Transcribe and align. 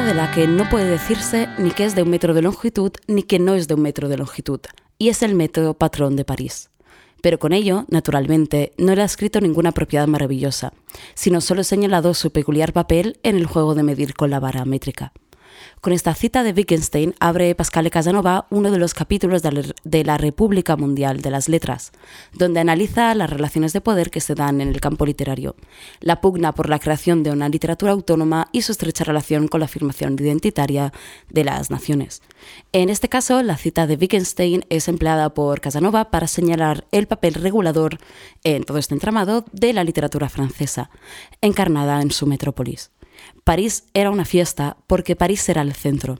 de 0.00 0.14
la 0.14 0.30
que 0.30 0.46
no 0.46 0.70
puede 0.70 0.86
decirse 0.86 1.50
ni 1.58 1.70
que 1.70 1.84
es 1.84 1.94
de 1.94 2.02
un 2.02 2.08
metro 2.08 2.32
de 2.32 2.40
longitud 2.40 2.92
ni 3.08 3.24
que 3.24 3.38
no 3.38 3.54
es 3.54 3.68
de 3.68 3.74
un 3.74 3.82
metro 3.82 4.08
de 4.08 4.16
longitud, 4.16 4.60
y 4.96 5.10
es 5.10 5.22
el 5.22 5.34
metro 5.34 5.74
patrón 5.74 6.16
de 6.16 6.24
París. 6.24 6.70
Pero 7.20 7.38
con 7.38 7.52
ello, 7.52 7.84
naturalmente, 7.90 8.72
no 8.78 8.94
le 8.94 9.02
ha 9.02 9.04
escrito 9.04 9.42
ninguna 9.42 9.72
propiedad 9.72 10.06
maravillosa, 10.06 10.72
sino 11.14 11.42
solo 11.42 11.62
señalado 11.62 12.14
su 12.14 12.32
peculiar 12.32 12.72
papel 12.72 13.18
en 13.22 13.36
el 13.36 13.44
juego 13.44 13.74
de 13.74 13.82
medir 13.82 14.14
con 14.14 14.30
la 14.30 14.40
vara 14.40 14.64
métrica. 14.64 15.12
Con 15.80 15.92
esta 15.92 16.14
cita 16.14 16.42
de 16.42 16.52
Wittgenstein 16.52 17.14
abre 17.20 17.54
Pascal 17.54 17.90
Casanova 17.90 18.46
uno 18.50 18.70
de 18.70 18.78
los 18.78 18.94
capítulos 18.94 19.42
de 19.42 20.04
la 20.04 20.18
República 20.18 20.76
Mundial 20.76 21.22
de 21.22 21.30
las 21.30 21.48
Letras, 21.48 21.92
donde 22.32 22.60
analiza 22.60 23.14
las 23.14 23.30
relaciones 23.30 23.72
de 23.72 23.80
poder 23.80 24.10
que 24.10 24.20
se 24.20 24.34
dan 24.34 24.60
en 24.60 24.68
el 24.68 24.80
campo 24.80 25.06
literario, 25.06 25.56
la 26.00 26.20
pugna 26.20 26.52
por 26.52 26.68
la 26.68 26.78
creación 26.78 27.22
de 27.22 27.30
una 27.30 27.48
literatura 27.48 27.92
autónoma 27.92 28.48
y 28.52 28.62
su 28.62 28.72
estrecha 28.72 29.04
relación 29.04 29.48
con 29.48 29.60
la 29.60 29.66
afirmación 29.66 30.14
identitaria 30.18 30.92
de 31.28 31.44
las 31.44 31.70
naciones. 31.70 32.22
En 32.72 32.88
este 32.88 33.08
caso, 33.08 33.42
la 33.42 33.56
cita 33.56 33.86
de 33.86 33.96
Wittgenstein 33.96 34.64
es 34.68 34.88
empleada 34.88 35.34
por 35.34 35.60
Casanova 35.60 36.10
para 36.10 36.26
señalar 36.26 36.86
el 36.92 37.06
papel 37.06 37.34
regulador 37.34 37.98
en 38.44 38.64
todo 38.64 38.78
este 38.78 38.94
entramado 38.94 39.44
de 39.52 39.72
la 39.72 39.84
literatura 39.84 40.28
francesa, 40.28 40.90
encarnada 41.40 42.00
en 42.02 42.10
su 42.10 42.26
metrópolis. 42.26 42.90
París 43.44 43.84
era 43.94 44.10
una 44.10 44.24
fiesta 44.24 44.76
porque 44.86 45.16
París 45.16 45.48
era 45.48 45.62
el 45.62 45.72
centro. 45.72 46.18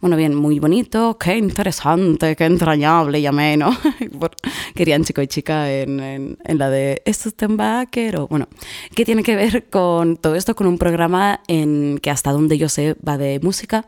Bueno, 0.00 0.16
bien, 0.16 0.34
muy 0.34 0.58
bonito, 0.58 1.16
qué 1.18 1.38
interesante, 1.38 2.36
qué 2.36 2.44
entrañable, 2.44 3.22
llamé, 3.22 3.56
¿no? 3.56 3.74
Querían 4.74 5.02
chico 5.02 5.22
y 5.22 5.28
chica 5.28 5.72
en, 5.72 6.36
la 6.46 6.68
de 6.68 7.00
¿Esto 7.06 7.30
es 7.30 8.14
o 8.18 8.28
bueno, 8.28 8.48
¿qué 8.94 9.04
tiene 9.04 9.22
que 9.22 9.34
ver 9.34 9.64
con 9.70 10.16
todo 10.16 10.34
esto? 10.34 10.54
Con 10.54 10.66
un 10.66 10.78
programa 10.78 11.40
en 11.48 11.98
que 12.02 12.10
hasta 12.10 12.32
donde 12.32 12.58
yo 12.58 12.68
sé 12.68 12.96
va 13.06 13.16
de 13.16 13.40
música. 13.40 13.86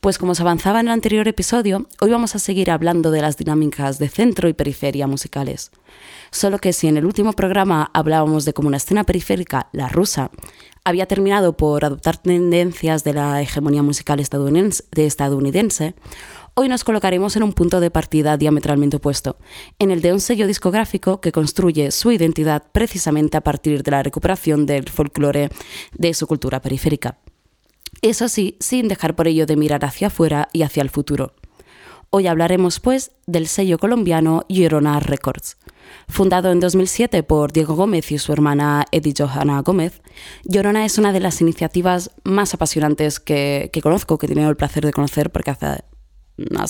Pues 0.00 0.18
como 0.18 0.34
se 0.34 0.42
avanzaba 0.42 0.80
en 0.80 0.88
el 0.88 0.92
anterior 0.92 1.26
episodio, 1.28 1.86
hoy 1.98 2.10
vamos 2.10 2.34
a 2.34 2.38
seguir 2.38 2.70
hablando 2.70 3.10
de 3.10 3.22
las 3.22 3.38
dinámicas 3.38 3.98
de 3.98 4.10
centro 4.10 4.50
y 4.50 4.52
periferia 4.52 5.06
musicales. 5.06 5.70
Solo 6.30 6.58
que 6.58 6.74
si 6.74 6.88
en 6.88 6.98
el 6.98 7.06
último 7.06 7.32
programa 7.32 7.90
hablábamos 7.94 8.44
de 8.44 8.52
como 8.52 8.68
una 8.68 8.76
escena 8.76 9.04
periférica, 9.04 9.68
la 9.72 9.88
rusa, 9.88 10.30
había 10.84 11.06
terminado 11.06 11.56
por 11.56 11.84
adoptar 11.84 12.18
tendencias 12.18 13.04
de 13.04 13.14
la 13.14 13.40
hegemonía 13.40 13.82
musical 13.82 14.20
estadounidense, 14.20 15.94
hoy 16.52 16.68
nos 16.68 16.84
colocaremos 16.84 17.36
en 17.36 17.42
un 17.42 17.54
punto 17.54 17.80
de 17.80 17.90
partida 17.90 18.36
diametralmente 18.36 18.98
opuesto, 18.98 19.38
en 19.78 19.90
el 19.90 20.02
de 20.02 20.12
un 20.12 20.20
sello 20.20 20.46
discográfico 20.46 21.22
que 21.22 21.32
construye 21.32 21.90
su 21.90 22.12
identidad 22.12 22.64
precisamente 22.70 23.38
a 23.38 23.40
partir 23.40 23.82
de 23.82 23.90
la 23.90 24.02
recuperación 24.02 24.66
del 24.66 24.90
folclore 24.90 25.48
de 25.94 26.12
su 26.12 26.26
cultura 26.26 26.60
periférica. 26.60 27.18
Eso 28.02 28.28
sí, 28.28 28.58
sin 28.60 28.88
dejar 28.88 29.16
por 29.16 29.26
ello 29.26 29.46
de 29.46 29.56
mirar 29.56 29.84
hacia 29.86 30.08
afuera 30.08 30.48
y 30.52 30.62
hacia 30.62 30.82
el 30.82 30.90
futuro. 30.90 31.32
Hoy 32.16 32.28
hablaremos, 32.28 32.78
pues, 32.78 33.10
del 33.26 33.48
sello 33.48 33.76
colombiano 33.76 34.44
Llorona 34.48 35.00
Records. 35.00 35.56
Fundado 36.06 36.52
en 36.52 36.60
2007 36.60 37.24
por 37.24 37.50
Diego 37.50 37.74
Gómez 37.74 38.12
y 38.12 38.18
su 38.18 38.32
hermana 38.32 38.84
Edith 38.92 39.18
Johanna 39.18 39.62
Gómez, 39.62 40.00
Llorona 40.44 40.84
es 40.84 40.96
una 40.96 41.12
de 41.12 41.18
las 41.18 41.40
iniciativas 41.40 42.12
más 42.22 42.54
apasionantes 42.54 43.18
que, 43.18 43.68
conozco, 43.82 44.16
que 44.16 44.26
he 44.26 44.28
tenido 44.28 44.48
el 44.48 44.54
placer 44.54 44.86
de 44.86 44.92
conocer, 44.92 45.32
porque 45.32 45.50
hasta 45.50 45.82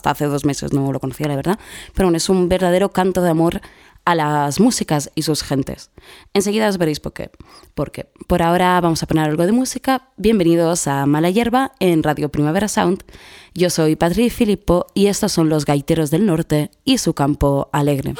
hace 0.04 0.24
dos 0.24 0.46
meses 0.46 0.72
no 0.72 0.90
lo 0.90 0.98
conocía, 0.98 1.28
la 1.28 1.36
verdad, 1.36 1.58
pero 1.94 2.10
es 2.16 2.30
un 2.30 2.48
verdadero 2.48 2.92
canto 2.92 3.20
de 3.20 3.28
amor 3.28 3.60
a 4.04 4.14
las 4.14 4.60
músicas 4.60 5.10
y 5.14 5.22
sus 5.22 5.42
gentes. 5.42 5.90
Enseguida 6.32 6.68
os 6.68 6.78
veréis 6.78 7.00
por 7.00 7.12
qué. 7.12 7.30
Porque 7.74 8.06
por 8.26 8.42
ahora 8.42 8.80
vamos 8.80 9.02
a 9.02 9.06
poner 9.06 9.24
algo 9.24 9.46
de 9.46 9.52
música. 9.52 10.08
Bienvenidos 10.16 10.86
a 10.86 11.06
Mala 11.06 11.30
Hierba 11.30 11.72
en 11.80 12.02
Radio 12.02 12.28
Primavera 12.28 12.68
Sound. 12.68 13.02
Yo 13.54 13.70
soy 13.70 13.96
Patri 13.96 14.30
Filippo 14.30 14.86
y 14.94 15.06
estos 15.06 15.32
son 15.32 15.48
los 15.48 15.64
Gaiteros 15.64 16.10
del 16.10 16.26
Norte 16.26 16.70
y 16.84 16.98
su 16.98 17.14
campo 17.14 17.68
alegre. 17.72 18.14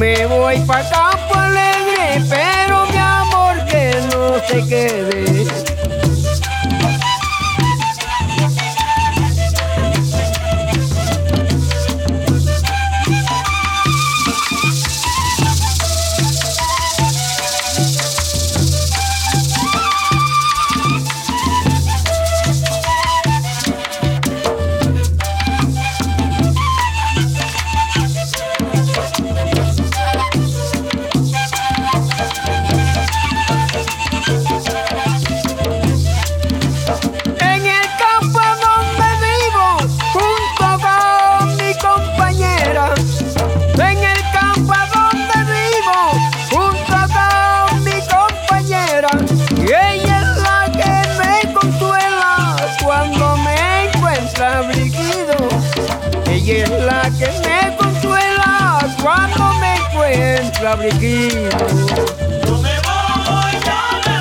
Me 0.00 0.26
voy 0.26 0.58
pa' 0.60 0.82
Campo 0.88 1.34
Alegre, 1.34 2.24
pero 2.28 2.86
mi 2.86 2.96
amor 2.96 3.64
que 3.66 3.94
no 4.10 4.38
se 4.48 4.66
quede. 4.66 5.19
Afligido. 60.72 61.50
Yo 62.46 62.58
me 62.58 62.74
voy, 62.86 63.52
yo 63.64 63.76
me 64.04 64.20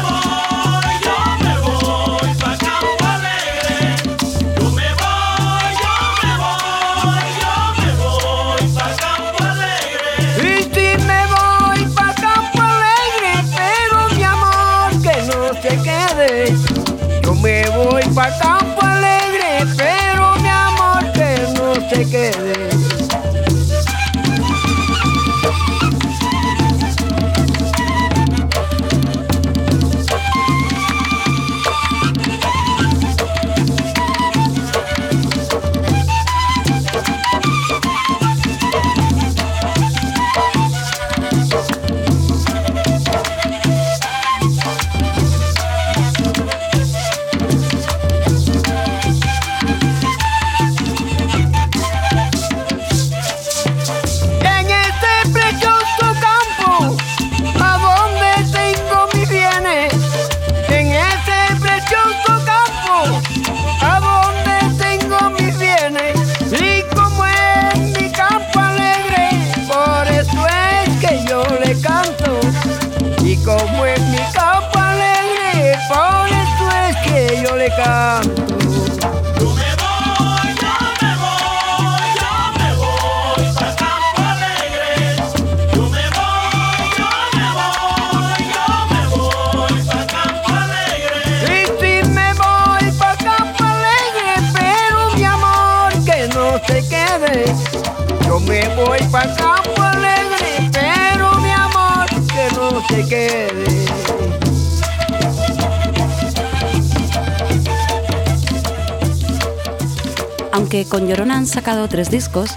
Aunque 110.72 110.88
con 110.88 111.08
Llorona 111.08 111.36
han 111.36 111.48
sacado 111.48 111.88
tres 111.88 112.12
discos, 112.12 112.52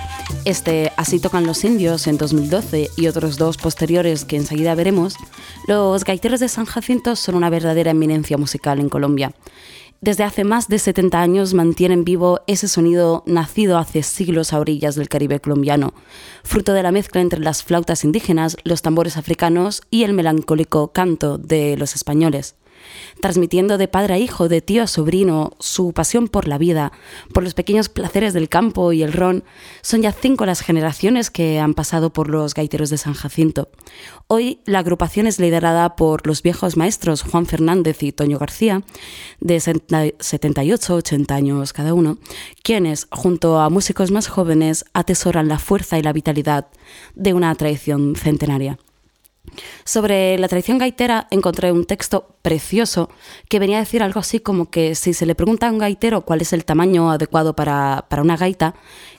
este 0.45 0.93
Así 0.99 1.19
tocan 1.19 1.47
los 1.47 1.65
indios 1.65 2.07
en 2.07 2.19
2012 2.19 2.91
y 2.95 3.07
otros 3.07 3.39
dos 3.39 3.57
posteriores 3.57 4.27
que 4.27 4.37
enseguida 4.37 4.75
veremos, 4.75 5.17
los 5.67 6.05
gaiteros 6.05 6.39
de 6.39 6.51
San 6.51 6.67
Jacinto 6.67 7.17
son 7.17 7.37
una 7.37 7.49
verdadera 7.49 7.93
eminencia 7.93 8.37
musical 8.37 8.81
en 8.81 8.91
Colombia. 8.91 9.33
Desde 10.03 10.25
hace 10.25 10.45
más 10.45 10.69
de 10.69 10.79
70 10.79 11.23
años 11.23 11.55
mantienen 11.55 12.05
vivo 12.05 12.41
ese 12.47 12.69
sonido 12.69 13.23
nacido 13.25 13.79
hace 13.79 14.03
siglos 14.03 14.53
a 14.53 14.61
orillas 14.61 14.95
del 14.95 15.09
Caribe 15.09 15.41
colombiano, 15.41 15.95
fruto 16.45 16.75
de 16.75 16.83
la 16.83 16.93
mezcla 16.93 17.23
entre 17.23 17.41
las 17.41 17.63
flautas 17.63 18.05
indígenas, 18.05 18.59
los 18.65 18.83
tambores 18.83 19.17
africanos 19.17 19.81
y 19.89 20.03
el 20.03 20.13
melancólico 20.13 20.93
canto 20.93 21.39
de 21.39 21.79
los 21.79 21.95
españoles 21.95 22.57
transmitiendo 23.21 23.79
de 23.79 23.89
padre 23.89 24.15
a 24.15 24.19
hijo, 24.19 24.49
de 24.49 24.61
tío 24.61 24.83
a 24.83 24.87
sobrino, 24.87 25.53
su 25.59 25.93
pasión 25.93 26.29
por 26.29 26.49
la 26.49 26.59
vida, 26.59 26.93
por 27.33 27.43
los 27.43 27.55
pequeños 27.55 27.89
placeres 27.89 28.35
del 28.35 28.49
campo 28.49 28.93
y 28.93 29.03
el 29.03 29.13
ron. 29.13 29.45
Son 29.83 30.03
ya 30.03 30.13
cinco 30.13 30.47
las 30.47 30.61
generaciones 30.61 31.31
que 31.31 31.59
han 31.59 31.75
pasado 31.75 32.13
por 32.13 32.29
los 32.29 32.55
gaiteros 32.55 32.91
de 32.91 32.99
San 32.99 33.15
Jacinto. 33.15 33.69
Hoy 34.27 34.61
la 34.65 34.81
agrupación 34.81 35.27
es 35.27 35.39
liderada 35.39 35.97
por 35.97 36.27
los 36.27 36.43
viejos 36.43 36.77
maestros 36.77 37.23
Juan 37.23 37.47
Fernández 37.47 38.03
y 38.03 38.13
Toño 38.13 38.39
García, 38.39 38.83
de 39.41 39.57
78-80 39.57 41.31
años 41.33 41.73
cada 41.73 41.95
uno, 41.95 42.19
quienes, 42.63 43.09
junto 43.11 43.61
a 43.61 43.71
músicos 43.71 44.11
más 44.11 44.29
jóvenes, 44.29 44.85
atesoran 44.93 45.49
la 45.49 45.59
fuerza 45.59 45.99
y 45.99 46.03
la 46.03 46.13
vitalidad 46.13 46.69
de 47.15 47.35
una 47.35 47.55
tradición 47.55 48.15
centenaria. 48.17 48.79
Sobre 49.85 50.39
la 50.39 50.49
tradición 50.49 50.79
gaitera 50.79 51.27
encontré 51.31 51.73
un 51.73 51.85
texto 51.85 52.37
precioso 52.43 53.11
que 53.49 53.59
venía 53.59 53.79
a 53.79 53.81
decir 53.81 54.03
algo 54.03 54.21
así 54.21 54.41
como 54.41 54.71
que 54.71 54.95
si 54.95 55.13
se 55.13 55.27
le 55.27 55.35
pregunta 55.35 55.69
a 55.69 55.73
un 55.73 55.79
gaitero 55.79 56.23
cuál 56.23 56.41
es 56.41 56.53
el 56.53 56.65
tamaño 56.65 57.11
adecuado 57.11 57.55
para, 57.55 58.07
para 58.09 58.23
una 58.23 58.37
gaita, 58.37 58.75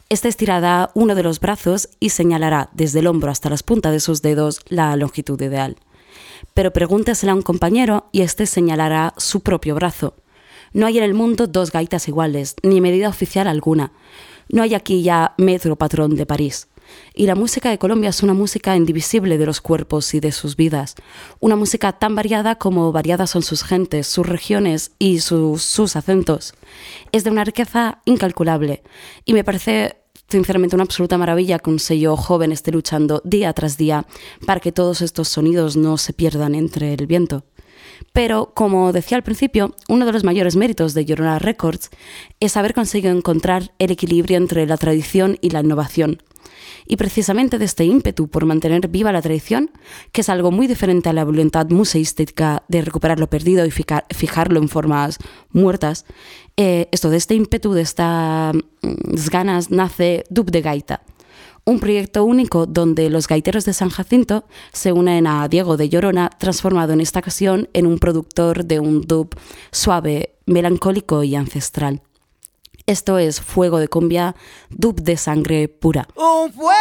este 0.10 0.30
estirará 0.30 0.92
uno 0.94 1.15
de 1.15 1.24
los 1.24 1.39
brazos 1.39 1.89
y 2.00 2.10
señalará 2.10 2.70
desde 2.74 3.00
el 3.00 3.08
hombro 3.08 3.32
hasta 3.32 3.50
las 3.50 3.63
puntas 3.63 3.92
de 3.92 4.00
sus 4.00 4.22
dedos 4.22 4.62
la 4.68 4.96
longitud 4.96 5.42
ideal. 5.42 5.77
Pero 6.53 6.72
pregúntesela 6.72 7.32
a 7.32 7.36
un 7.36 7.42
compañero 7.42 8.10
y 8.12 8.22
este 8.22 8.46
señalará 8.46 9.13
su 9.18 9.42
propio 9.42 9.75
brazo. 9.75 10.15
No 10.72 10.88
hay 10.88 10.98
en 10.98 11.03
el 11.03 11.13
mundo 11.13 11.48
dos 11.48 11.72
gaitas 11.72 12.08
iguales, 12.08 12.56
ni 12.63 12.82
medida 12.82 13.10
oficial 13.10 13.48
alguna. 13.48 13.92
No 14.50 14.63
hay 14.63 14.74
aquí 14.74 15.03
ya 15.03 15.34
metro 15.38 15.75
patrón 15.75 16.15
de 16.15 16.25
París. 16.25 16.68
Y 17.13 17.25
la 17.25 17.36
música 17.36 17.70
de 17.70 17.78
Colombia 17.78 18.10
es 18.10 18.24
una 18.24 18.34
música 18.34 18.75
indivisible 18.75 19.38
de 19.38 19.46
los 19.46 19.62
cuerpos 19.62 20.13
y 20.13 20.20
de 20.20 20.32
sus 20.32 20.56
vidas. 20.56 20.96
Una 21.40 21.56
música 21.56 21.94
tan 21.94 22.16
variada 22.16 22.56
como 22.56 22.92
variadas 22.92 23.30
son 23.30 23.44
sus 23.44 23.63
gentes, 23.63 24.08
sus 24.08 24.25
regiones 24.25 24.92
y 25.00 25.20
sus, 25.20 25.96
acentos. 25.96 26.54
Es 27.12 27.24
de 27.24 27.32
una 27.32 27.44
riqueza 27.44 28.02
incalculable. 28.06 28.84
Y 29.25 29.34
me 29.34 29.44
parece 29.44 29.98
sinceramente 30.30 30.75
una 30.75 30.84
absoluta 30.84 31.18
maravilla 31.18 31.60
que 31.60 31.70
un 31.70 31.80
sello 31.80 32.18
joven 32.18 32.52
esté 32.52 32.72
luchando 32.72 33.22
día 33.24 33.54
tras 33.54 33.78
día 33.78 34.06
para 34.46 34.60
que 34.60 34.72
todos 34.72 35.02
estos 35.02 35.28
sonidos 35.30 35.75
no 35.78 35.98
se 35.98 36.13
pierdan 36.13 36.56
entre 36.56 36.94
el 36.94 37.06
viento. 37.06 37.46
Pero, 38.12 38.54
como 38.54 38.92
decía 38.92 39.18
al 39.18 39.24
principio, 39.24 39.75
uno 39.88 40.06
de 40.06 40.13
los 40.13 40.24
mayores 40.24 40.56
méritos 40.56 40.94
de 40.94 41.06
Llorona 41.06 41.40
Records 41.40 41.90
es 42.40 42.58
haber 42.58 42.74
conseguido 42.74 43.16
encontrar 43.16 43.74
el 43.80 43.92
equilibrio 43.92 44.38
entre 44.38 44.66
la 44.66 44.78
tradición 44.78 45.38
y 45.42 45.50
la 45.52 45.62
innovación. 45.62 46.22
Y 46.86 46.98
precisamente 46.98 47.60
de 47.60 47.66
este 47.66 47.86
ímpetu 47.86 48.28
por 48.28 48.46
mantener 48.46 48.88
viva 48.88 49.12
la 49.12 49.22
tradición, 49.22 49.72
que 50.12 50.22
es 50.22 50.30
algo 50.30 50.52
muy 50.52 50.68
diferente 50.68 51.10
a 51.10 51.14
la 51.14 51.24
voluntad 51.24 51.70
museística 51.70 52.64
de 52.68 52.82
recuperar 52.82 53.20
lo 53.20 53.30
perdido 53.30 53.66
y 53.66 53.72
fijarlo 53.72 54.60
en 54.60 54.70
formas 54.70 55.20
muertas, 55.52 56.06
eh, 56.58 56.88
esto 56.92 57.10
de 57.10 57.18
este 57.18 57.36
ímpetu, 57.36 57.74
de 57.74 57.82
estas 57.82 58.56
ganas, 59.32 59.72
nace 59.72 60.24
Dub 60.30 60.52
de 60.52 60.62
Gaita, 60.62 61.02
Un 61.66 61.80
proyecto 61.80 62.26
único 62.26 62.66
donde 62.66 63.10
los 63.10 63.28
gaiteros 63.28 63.64
de 63.66 63.74
San 63.74 63.90
Jacinto 63.90 64.46
se 64.74 64.92
unen 64.92 65.26
a 65.28 65.48
Diego 65.48 65.78
de 65.78 65.88
Llorona, 65.88 66.30
transformado 66.38 66.92
en 66.94 67.00
esta 67.00 67.20
ocasión 67.20 67.70
en 67.74 67.88
un 67.88 68.00
productor 68.00 68.66
de 68.66 68.82
un 68.82 69.02
dub 69.02 69.34
suave, 69.72 70.36
melancólico 70.46 71.24
y 71.24 71.36
ancestral. 71.36 72.02
Esto 72.86 73.18
es 73.18 73.40
Fuego 73.40 73.80
de 73.80 73.88
Cumbia, 73.88 74.36
dub 74.70 75.02
de 75.02 75.16
sangre 75.16 75.70
pura. 75.70 76.06
Un 76.16 76.52
fuego 76.52 76.72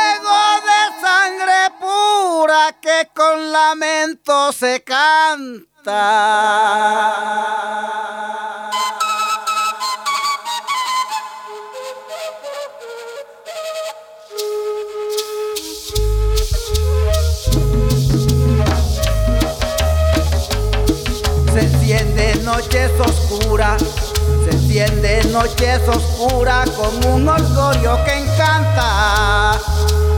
de 0.66 1.00
sangre 1.00 1.71
pura 1.78 2.76
que 2.80 3.09
con 3.14 3.52
lamento 3.52 4.50
se 4.50 4.82
canta. 4.82 5.62
Se 21.52 21.61
enciende 21.61 22.35
noches 22.42 22.90
oscuras, 22.99 23.80
se 24.73 24.85
enciende 24.85 25.23
noches 25.25 25.81
oscuras 25.88 26.71
con 26.71 27.12
un 27.12 27.29
orgullo 27.29 27.99
que 28.05 28.14
encanta. 28.14 29.59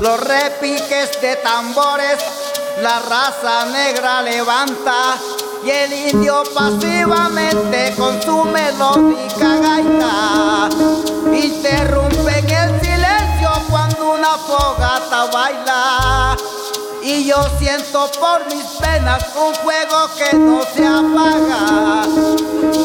Los 0.00 0.20
repiques 0.20 1.20
de 1.20 1.36
tambores, 1.36 2.18
la 2.80 3.00
raza 3.00 3.66
negra 3.66 4.22
levanta 4.22 5.16
y 5.64 5.70
el 5.70 5.92
indio 5.92 6.42
pasivamente 6.54 7.94
con 7.96 8.22
su 8.22 8.44
melódica 8.44 9.56
gaita 9.56 10.68
interrumpen 11.32 12.50
el 12.50 12.80
silencio 12.80 13.50
cuando 13.68 14.12
una 14.12 14.36
fogata 14.38 15.26
baila. 15.32 16.36
Y 17.02 17.24
yo 17.26 17.36
siento 17.58 18.08
por 18.20 18.46
mis 18.46 18.64
penas 18.80 19.24
un 19.36 19.54
fuego 19.56 20.08
que 20.16 20.36
no 20.36 20.62
se 20.74 20.86
apaga. 20.86 22.83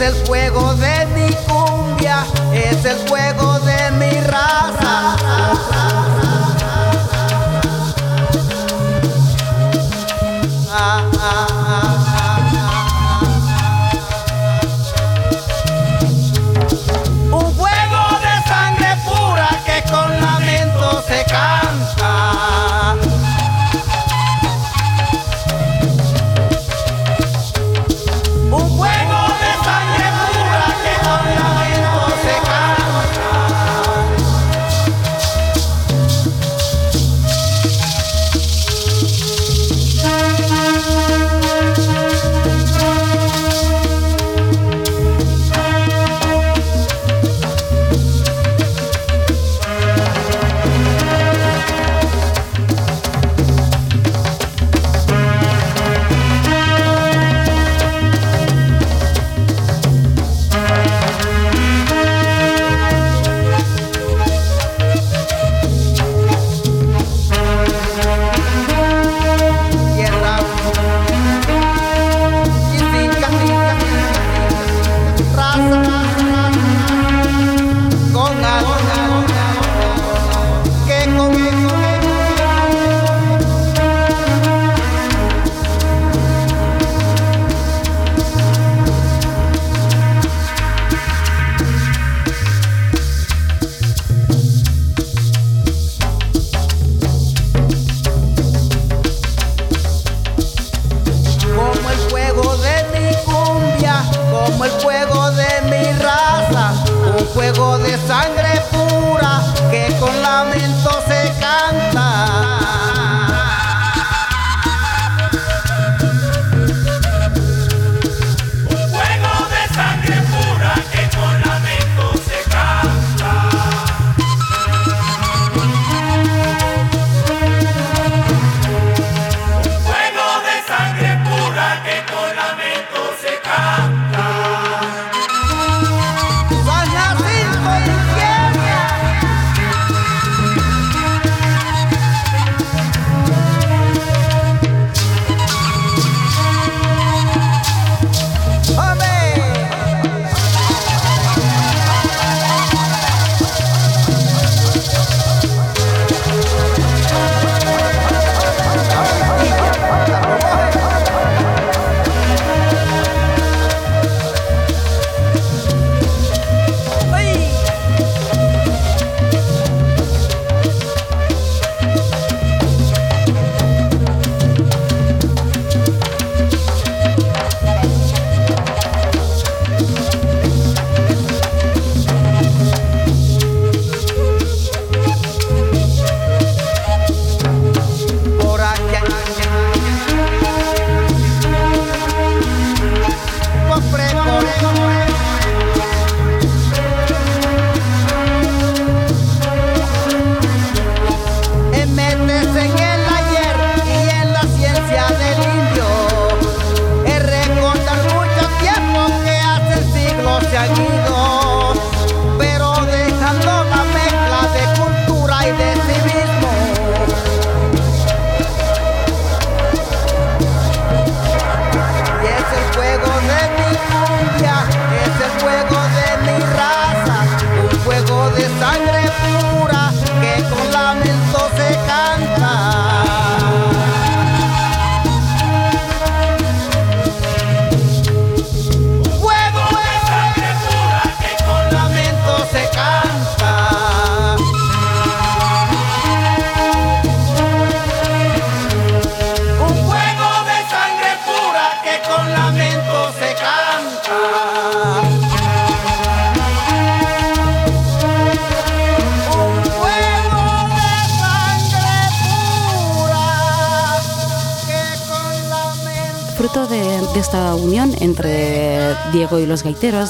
Es 0.00 0.06
el 0.06 0.26
fuego 0.26 0.74
de 0.76 1.06
mi 1.08 1.30
cumbia, 1.46 2.24
es 2.54 2.82
el 2.86 2.96
fuego 3.06 3.58
de 3.58 3.90
mi 3.98 4.10
raza. 4.22 5.14
Ah, 5.22 5.99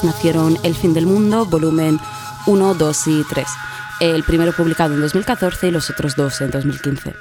nacieron 0.03 0.57
El 0.63 0.73
fin 0.73 0.93
del 0.93 1.05
mundo, 1.05 1.45
volumen 1.45 1.99
1, 2.47 2.73
2 2.73 3.07
y 3.07 3.23
3. 3.29 3.47
El 3.99 4.23
primero 4.23 4.53
publicado 4.53 4.95
en 4.95 5.01
2014 5.01 5.67
y 5.67 5.71
los 5.71 5.89
otros 5.91 6.15
dos 6.15 6.41
en 6.41 6.49
2015. 6.49 7.13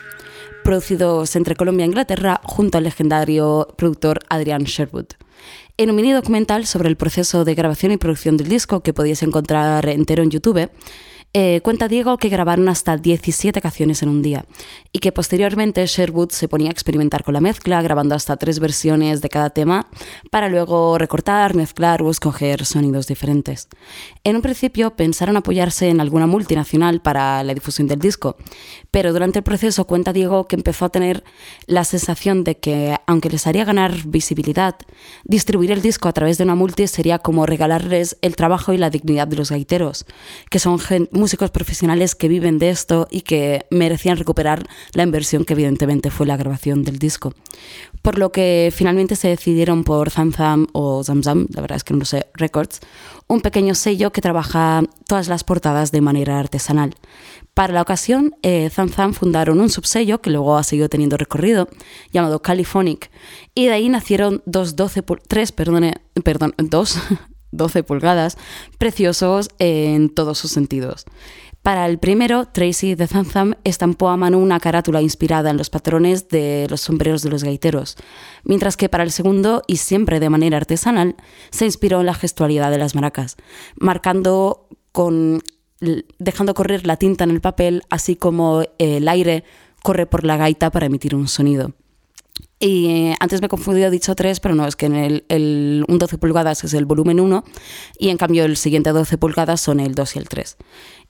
Producidos 0.64 1.37
entre 1.37 1.54
Colombia 1.54 1.85
e 1.85 1.88
Inglaterra 1.88 2.40
junto 2.42 2.78
al 2.78 2.85
legendario 2.85 3.68
productor 3.76 4.20
Adrian 4.30 4.64
Sherwood. 4.64 5.06
En 5.76 5.90
un 5.90 5.97
mini 5.97 6.12
documental 6.12 6.66
sobre 6.66 6.88
el 6.88 6.97
proceso 6.97 7.44
de 7.44 7.54
grabación 7.54 7.92
y 7.92 7.99
producción 7.99 8.38
del 8.38 8.49
disco 8.49 8.82
que 8.82 8.94
podéis 8.94 9.23
encontrar 9.23 9.87
entero 9.88 10.23
en 10.23 10.30
YouTube, 10.30 10.70
eh, 11.32 11.60
cuenta 11.62 11.87
Diego 11.87 12.18
que 12.18 12.28
grabaron 12.28 12.68
hasta 12.68 12.96
17 12.96 13.60
canciones 13.60 14.02
en 14.02 14.08
un 14.08 14.20
día 14.20 14.44
y 14.92 14.99
que 14.99 15.12
posteriormente 15.12 15.87
Sherwood 15.87 16.30
se 16.30 16.49
ponía 16.49 16.68
a 16.70 16.72
experimentar 16.72 17.22
con 17.22 17.34
la 17.34 17.40
mezcla, 17.40 17.80
grabando 17.82 18.16
hasta 18.16 18.37
tres 18.37 18.58
versiones 18.58 19.20
de 19.20 19.28
cada 19.28 19.50
tema 19.50 19.87
para 20.32 20.49
luego 20.49 20.99
recortar, 20.99 21.54
mezclar 21.54 22.02
o 22.02 22.10
escoger 22.10 22.64
sonidos 22.64 23.06
diferentes. 23.06 23.68
En 24.25 24.34
un 24.37 24.42
principio 24.42 24.96
pensaron 24.96 25.37
apoyarse 25.37 25.88
en 25.88 26.00
alguna 26.00 26.26
multinacional 26.26 27.00
para 27.00 27.44
la 27.44 27.54
difusión 27.54 27.87
del 27.87 28.00
disco, 28.00 28.37
pero 28.90 29.12
durante 29.12 29.38
el 29.38 29.44
proceso 29.44 29.87
cuenta 29.87 30.12
Diego 30.12 30.49
que 30.49 30.56
empezó 30.56 30.87
a 30.87 30.88
tener 30.90 31.22
la 31.66 31.84
sensación 31.84 32.42
de 32.42 32.56
que, 32.58 32.96
aunque 33.06 33.30
les 33.30 33.46
haría 33.46 33.64
ganar 33.64 33.94
visibilidad, 34.06 34.75
distribuir 35.25 35.70
el 35.70 35.80
disco 35.82 36.08
a 36.08 36.12
través 36.12 36.38
de 36.38 36.44
una 36.44 36.56
multi 36.56 36.88
sería 36.88 37.20
como 37.20 37.46
regalarles 37.46 38.18
el 38.20 38.34
trabajo 38.34 38.72
y 38.72 38.78
la 38.78 38.90
dignidad 38.90 39.28
de 39.28 39.37
los 39.37 39.50
gaiteros, 39.50 40.06
que 40.50 40.58
son 40.58 40.80
gen- 40.80 41.08
músicos 41.20 41.50
profesionales 41.52 42.14
que 42.16 42.26
viven 42.28 42.58
de 42.58 42.70
esto 42.70 43.06
y 43.10 43.20
que 43.20 43.66
merecían 43.70 44.16
recuperar 44.16 44.66
la 44.94 45.04
inversión 45.04 45.44
que 45.44 45.52
evidentemente 45.52 46.10
fue 46.10 46.26
la 46.26 46.36
grabación 46.36 46.82
del 46.82 46.98
disco. 46.98 47.32
Por 48.02 48.18
lo 48.18 48.32
que 48.32 48.72
finalmente 48.74 49.14
se 49.14 49.28
decidieron 49.28 49.84
por 49.84 50.10
Zamzam 50.10 50.66
o 50.72 51.04
Zamzam, 51.04 51.46
la 51.54 51.60
verdad 51.60 51.76
es 51.76 51.84
que 51.84 51.92
no 51.94 52.00
lo 52.00 52.04
sé, 52.06 52.26
Records, 52.34 52.80
un 53.28 53.40
pequeño 53.42 53.74
sello 53.74 54.10
que 54.10 54.20
trabaja 54.20 54.82
todas 55.06 55.28
las 55.28 55.44
portadas 55.44 55.92
de 55.92 56.00
manera 56.00 56.40
artesanal. 56.40 56.94
Para 57.54 57.72
la 57.74 57.82
ocasión, 57.82 58.34
eh, 58.42 58.70
Zamzam 58.70 59.12
fundaron 59.12 59.60
un 59.60 59.68
subsello 59.70 60.20
que 60.20 60.30
luego 60.30 60.56
ha 60.56 60.62
seguido 60.64 60.88
teniendo 60.88 61.16
recorrido, 61.16 61.68
llamado 62.12 62.40
Caliphonic, 62.42 63.10
y 63.54 63.66
de 63.66 63.72
ahí 63.72 63.88
nacieron 63.88 64.42
dos 64.46 64.76
12 64.76 65.04
pul- 65.04 65.20
tres, 65.28 65.52
perdone, 65.52 65.94
perdón, 66.24 66.54
dos 66.58 66.96
12 67.52 67.83
pulgadas, 67.83 68.37
preciosos 68.78 69.49
en 69.59 70.09
todos 70.11 70.38
sus 70.38 70.50
sentidos. 70.50 71.06
Para 71.63 71.84
el 71.86 71.99
primero, 71.99 72.47
Tracy 72.47 72.95
de 72.95 73.06
Zamzam 73.06 73.54
estampó 73.65 74.08
a 74.08 74.17
mano 74.17 74.39
una 74.39 74.60
carátula 74.60 75.02
inspirada 75.02 75.50
en 75.50 75.58
los 75.58 75.69
patrones 75.69 76.28
de 76.28 76.67
los 76.71 76.80
sombreros 76.80 77.23
de 77.23 77.28
los 77.28 77.45
gaiteros, 77.45 77.97
mientras 78.45 78.78
que 78.78 78.89
para 78.89 79.04
el 79.04 79.10
segundo, 79.10 79.63
y 79.67 79.76
siempre 79.76 80.21
de 80.21 80.30
manera 80.30 80.56
artesanal, 80.56 81.17
se 81.50 81.67
inspiró 81.67 82.00
en 82.00 82.06
la 82.06 82.15
gestualidad 82.15 82.71
de 82.71 82.78
las 82.78 82.95
maracas, 82.95 83.36
marcando 83.76 84.69
con 84.93 85.43
dejando 86.19 86.54
correr 86.54 86.86
la 86.86 86.97
tinta 86.97 87.25
en 87.25 87.30
el 87.30 87.41
papel, 87.41 87.82
así 87.89 88.17
como 88.17 88.63
el 88.78 89.08
aire 89.08 89.45
corre 89.82 90.06
por 90.06 90.25
la 90.25 90.36
gaita 90.36 90.71
para 90.71 90.86
emitir 90.86 91.15
un 91.15 91.28
sonido. 91.28 91.73
Y 92.62 93.12
antes 93.20 93.40
me 93.40 93.46
he 93.46 93.49
confundido, 93.49 93.88
he 93.88 93.90
dicho 93.90 94.14
3, 94.14 94.38
pero 94.38 94.54
no, 94.54 94.66
es 94.66 94.76
que 94.76 94.84
en 94.86 94.94
el, 94.94 95.25
el- 95.30 95.84
un 95.88 95.99
12 95.99 96.18
pulgadas 96.18 96.62
es 96.62 96.75
el 96.75 96.84
volumen 96.84 97.18
1 97.18 97.42
y 97.99 98.10
en 98.10 98.18
cambio 98.18 98.44
el 98.44 98.58
siguiente 98.58 98.90
12 98.90 99.16
pulgadas 99.16 99.62
son 99.62 99.80
el 99.80 99.94
2 99.94 100.16
y 100.16 100.18
el 100.18 100.28
3. 100.28 100.56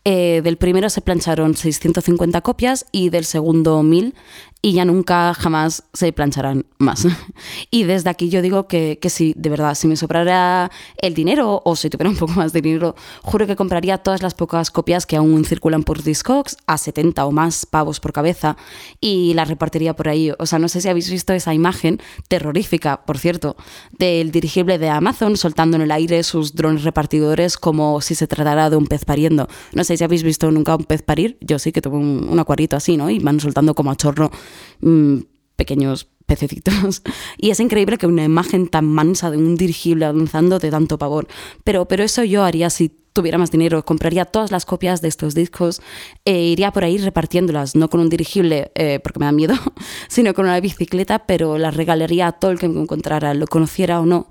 Eh, 0.05 0.41
del 0.45 0.57
primero 0.57 0.89
se 0.89 1.01
plancharon 1.03 1.55
650 1.57 2.41
copias 2.41 2.87
y 2.93 3.11
del 3.11 3.25
segundo 3.27 3.83
1000 3.83 4.15
y 4.63 4.73
ya 4.73 4.85
nunca 4.85 5.33
jamás 5.35 5.85
se 5.95 6.13
plancharán 6.13 6.67
más. 6.79 7.07
y 7.71 7.85
desde 7.85 8.11
aquí 8.11 8.29
yo 8.29 8.43
digo 8.43 8.69
que, 8.69 8.99
que 9.01 9.09
si 9.09 9.33
de 9.37 9.49
verdad, 9.49 9.75
si 9.75 9.89
me 9.89 9.97
sobrara 9.97 10.71
el 10.99 11.15
dinero 11.15 11.63
o 11.65 11.77
si 11.77 11.89
tuviera 11.89 12.11
un 12.11 12.17
poco 12.17 12.33
más 12.33 12.53
de 12.53 12.61
dinero, 12.61 12.95
juro 13.23 13.47
que 13.47 13.57
compraría 13.57 13.99
todas 13.99 14.23
las 14.23 14.35
pocas 14.35 14.71
copias 14.71 15.07
que 15.07 15.17
aún 15.17 15.45
circulan 15.45 15.83
por 15.83 16.03
Discogs 16.03 16.57
a 16.67 16.77
70 16.77 17.25
o 17.25 17.33
más 17.33 17.65
pavos 17.65 18.01
por 18.01 18.13
cabeza 18.13 18.57
y 19.01 19.33
las 19.35 19.49
repartiría 19.49 19.97
por 19.97 20.09
ahí. 20.09 20.33
O 20.39 20.47
sea, 20.47 20.59
no 20.59 20.69
sé 20.69 20.81
si 20.81 20.89
habéis 20.89 21.11
visto 21.11 21.33
esa 21.33 21.55
imagen 21.55 22.01
terrorífica, 22.29 23.03
por 23.07 23.19
cierto, 23.19 23.57
del 23.99 24.31
dirigible 24.31 24.79
de 24.79 24.91
Amazon 24.91 25.37
soltando 25.37 25.77
en 25.77 25.83
el 25.83 25.91
aire 25.91 26.23
sus 26.23 26.55
drones 26.55 26.85
repartidores 26.85 27.57
como 27.57 28.01
si 28.03 28.15
se 28.15 28.27
tratara 28.27 28.69
de 28.69 28.77
un 28.77 28.87
pez 28.87 29.05
pariendo. 29.07 29.49
No 29.73 29.85
sé 29.85 29.97
si 29.97 30.05
habéis 30.05 30.23
visto 30.23 30.51
nunca 30.51 30.77
un 30.77 30.85
pez 30.85 31.03
parir. 31.03 31.39
Yo 31.41 31.59
sí 31.59 31.73
que 31.73 31.81
tuve 31.81 31.97
un, 31.97 32.29
un 32.29 32.39
acuarito 32.39 32.77
así, 32.77 32.97
¿no? 32.99 33.09
Y 33.09 33.19
van 33.21 33.41
soltando 33.41 33.75
como 33.75 33.91
a 33.91 33.97
chorro 33.97 34.31
mm, 34.81 35.19
pequeños 35.57 36.09
pececitos. 36.27 37.03
Y 37.39 37.51
es 37.51 37.61
increíble 37.61 37.99
que 37.99 38.07
una 38.07 38.25
imagen 38.25 38.69
tan 38.69 38.87
mansa 38.87 39.31
de 39.31 39.37
un 39.39 39.57
dirigible 39.57 40.05
avanzando 40.05 40.59
de 40.59 40.71
tanto 40.71 40.99
pavor. 40.99 41.27
Pero, 41.65 41.87
pero 41.87 42.05
eso 42.05 42.23
yo 42.23 42.45
haría 42.45 42.71
si 42.71 42.91
tuviera 43.13 43.39
más 43.39 43.51
dinero. 43.51 43.85
Compraría 43.85 44.25
todas 44.27 44.51
las 44.53 44.65
copias 44.67 45.01
de 45.01 45.09
estos 45.09 45.35
discos 45.35 45.81
e 46.25 46.41
iría 46.43 46.71
por 46.71 46.85
ahí 46.85 46.99
repartiéndolas, 46.99 47.75
no 47.75 47.89
con 47.91 48.01
un 48.01 48.09
dirigible 48.09 48.71
eh, 48.75 49.01
porque 49.03 49.19
me 49.19 49.25
da 49.27 49.33
miedo, 49.33 49.55
sino 50.09 50.35
con 50.35 50.45
una 50.45 50.61
bicicleta, 50.61 51.21
pero 51.27 51.59
las 51.59 51.75
regalaría 51.75 52.29
a 52.29 52.33
todo 52.33 52.51
el 52.53 52.59
que 52.59 52.69
me 52.69 52.81
encontrara, 52.81 53.35
lo 53.35 53.47
conociera 53.47 54.01
o 54.01 54.07
no 54.07 54.29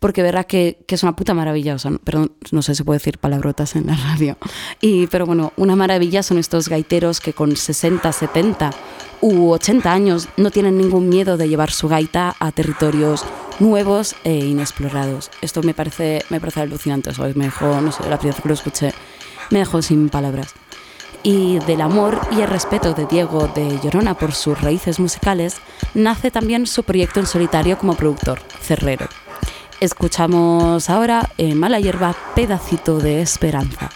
porque 0.00 0.22
verá 0.22 0.44
que, 0.44 0.84
es 0.86 1.02
una 1.02 1.16
puta 1.16 1.34
maravilla. 1.34 1.74
O 1.74 1.90
no- 1.90 2.28
no 2.52 2.62
sé 2.62 2.74
si 2.74 2.84
puedo 2.84 2.98
decir 2.98 3.18
palabrotas 3.18 3.74
en 3.74 3.86
la 3.88 3.96
radio. 3.96 4.36
Y, 4.80 5.08
pero 5.08 5.26
bueno, 5.26 5.52
una 5.56 5.74
maravilla 5.74 6.22
son 6.22 6.38
estos 6.38 6.68
gaiteros 6.68 7.20
que 7.20 7.32
con 7.32 7.56
60, 7.56 8.12
70 8.12 8.70
u 9.20 9.50
80 9.50 9.92
años 9.92 10.28
no 10.36 10.50
tienen 10.50 10.78
ningún 10.78 11.08
miedo 11.08 11.36
de 11.36 11.48
llevar 11.48 11.70
su 11.70 11.88
gaita 11.88 12.36
a 12.38 12.52
territorios 12.52 13.24
nuevos 13.58 14.14
e 14.24 14.34
inexplorados. 14.34 15.30
Esto 15.40 15.62
me 15.62 15.74
parece, 15.74 16.24
me 16.30 16.40
parece 16.40 16.60
alucinante. 16.60 17.12
¿sabes? 17.12 17.36
Me 17.36 17.46
no 17.46 17.92
sé, 17.92 18.08
la 18.08 18.18
primera 18.18 18.36
vez 18.36 18.42
que 18.42 18.48
lo 18.48 18.54
escuché, 18.54 18.94
me 19.50 19.60
dejó 19.60 19.82
sin 19.82 20.08
palabras 20.08 20.54
y 21.22 21.58
del 21.60 21.80
amor 21.80 22.20
y 22.30 22.40
el 22.40 22.48
respeto 22.48 22.94
de 22.94 23.06
Diego 23.06 23.48
de 23.48 23.78
Llorona 23.82 24.14
por 24.14 24.32
sus 24.32 24.60
raíces 24.60 25.00
musicales, 25.00 25.56
nace 25.94 26.30
también 26.30 26.66
su 26.66 26.84
proyecto 26.84 27.20
en 27.20 27.26
solitario 27.26 27.78
como 27.78 27.94
productor, 27.94 28.40
Cerrero. 28.60 29.08
Escuchamos 29.80 30.90
ahora 30.90 31.30
en 31.38 31.58
Mala 31.58 31.80
Hierba 31.80 32.14
Pedacito 32.34 32.98
de 32.98 33.20
Esperanza, 33.20 33.90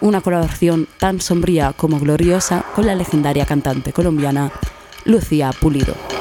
una 0.00 0.20
colaboración 0.20 0.86
tan 0.98 1.20
sombría 1.20 1.72
como 1.72 1.98
gloriosa 1.98 2.64
con 2.74 2.86
la 2.86 2.94
legendaria 2.94 3.46
cantante 3.46 3.92
colombiana 3.92 4.50
Lucía 5.04 5.50
Pulido. 5.58 6.17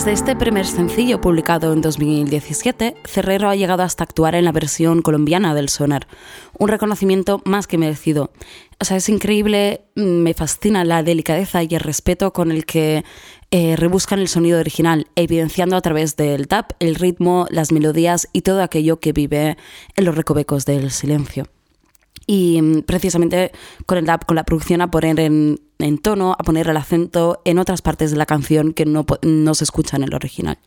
Desde 0.00 0.12
este 0.12 0.34
primer 0.34 0.64
sencillo 0.64 1.20
publicado 1.20 1.74
en 1.74 1.82
2017, 1.82 2.94
Cerrero 3.04 3.50
ha 3.50 3.54
llegado 3.54 3.82
hasta 3.82 4.02
actuar 4.02 4.34
en 4.34 4.46
la 4.46 4.50
versión 4.50 5.02
colombiana 5.02 5.52
del 5.52 5.68
Sonar, 5.68 6.06
un 6.58 6.68
reconocimiento 6.68 7.42
más 7.44 7.66
que 7.66 7.76
merecido. 7.76 8.32
O 8.78 8.86
sea, 8.86 8.96
es 8.96 9.10
increíble, 9.10 9.82
mm, 9.96 10.00
me 10.00 10.32
fascina 10.32 10.86
la 10.86 11.02
delicadeza 11.02 11.62
y 11.64 11.68
el 11.74 11.80
respeto 11.80 12.32
con 12.32 12.50
el 12.50 12.64
que 12.64 13.04
eh, 13.50 13.76
rebuscan 13.76 14.20
el 14.20 14.28
sonido 14.28 14.58
original, 14.58 15.06
evidenciando 15.16 15.76
a 15.76 15.82
través 15.82 16.16
del 16.16 16.48
tap 16.48 16.72
el 16.78 16.94
ritmo, 16.94 17.46
las 17.50 17.70
melodías 17.70 18.26
y 18.32 18.40
todo 18.40 18.62
aquello 18.62 19.00
que 19.00 19.12
vive 19.12 19.58
en 19.96 20.04
los 20.06 20.14
recovecos 20.14 20.64
del 20.64 20.92
silencio 20.92 21.44
y 22.26 22.62
mm, 22.62 22.82
precisamente 22.82 23.52
con 23.84 23.98
el 23.98 24.06
DAP, 24.06 24.24
con 24.24 24.36
la 24.36 24.44
producción 24.44 24.80
a 24.80 24.90
poner 24.90 25.20
en, 25.20 25.60
en 25.82 25.98
tono, 25.98 26.32
a 26.38 26.42
poner 26.42 26.68
el 26.68 26.76
acento 26.76 27.40
en 27.44 27.58
otras 27.58 27.82
partes 27.82 28.10
de 28.10 28.16
la 28.16 28.26
canción 28.26 28.72
que 28.72 28.84
no, 28.84 29.06
no 29.22 29.54
se 29.54 29.64
escuchan 29.64 30.02
en 30.02 30.08
el 30.08 30.14
original. 30.14 30.58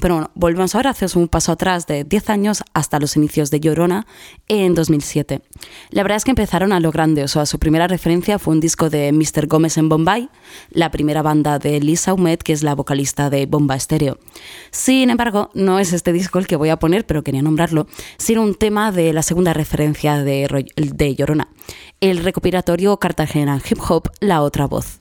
Pero 0.00 0.14
bueno, 0.14 0.30
volvemos 0.34 0.74
ahora, 0.74 0.90
hacemos 0.90 1.16
un 1.16 1.28
paso 1.28 1.52
atrás 1.52 1.86
de 1.86 2.04
10 2.04 2.30
años 2.30 2.62
hasta 2.74 2.98
los 2.98 3.16
inicios 3.16 3.50
de 3.50 3.60
Llorona 3.60 4.06
en 4.48 4.74
2007. 4.74 5.42
La 5.90 6.02
verdad 6.02 6.16
es 6.16 6.24
que 6.24 6.30
empezaron 6.30 6.72
a 6.72 6.80
lo 6.80 6.90
grande, 6.90 7.24
o 7.24 7.28
sea, 7.28 7.46
su 7.46 7.58
primera 7.58 7.86
referencia 7.86 8.38
fue 8.38 8.54
un 8.54 8.60
disco 8.60 8.90
de 8.90 9.12
Mr. 9.12 9.46
Gómez 9.46 9.76
en 9.78 9.88
Bombay, 9.88 10.28
la 10.70 10.90
primera 10.90 11.22
banda 11.22 11.58
de 11.58 11.80
Lisa 11.80 12.14
Humet, 12.14 12.42
que 12.42 12.52
es 12.52 12.62
la 12.62 12.74
vocalista 12.74 13.30
de 13.30 13.46
Bomba 13.46 13.76
Estéreo. 13.76 14.18
Sin 14.70 15.10
embargo, 15.10 15.50
no 15.54 15.78
es 15.78 15.92
este 15.92 16.12
disco 16.12 16.38
el 16.38 16.46
que 16.46 16.56
voy 16.56 16.68
a 16.68 16.78
poner, 16.78 17.06
pero 17.06 17.22
quería 17.22 17.42
nombrarlo, 17.42 17.86
sino 18.18 18.42
un 18.42 18.54
tema 18.54 18.92
de 18.92 19.12
la 19.12 19.22
segunda 19.22 19.52
referencia 19.52 20.22
de, 20.22 20.66
de 20.76 21.14
Llorona, 21.14 21.48
el 22.00 22.18
recopilatorio 22.18 22.96
Cartagena 22.98 23.60
Hip 23.68 23.78
Hop, 23.88 24.10
La 24.20 24.42
Otra 24.42 24.66
Voz. 24.66 25.00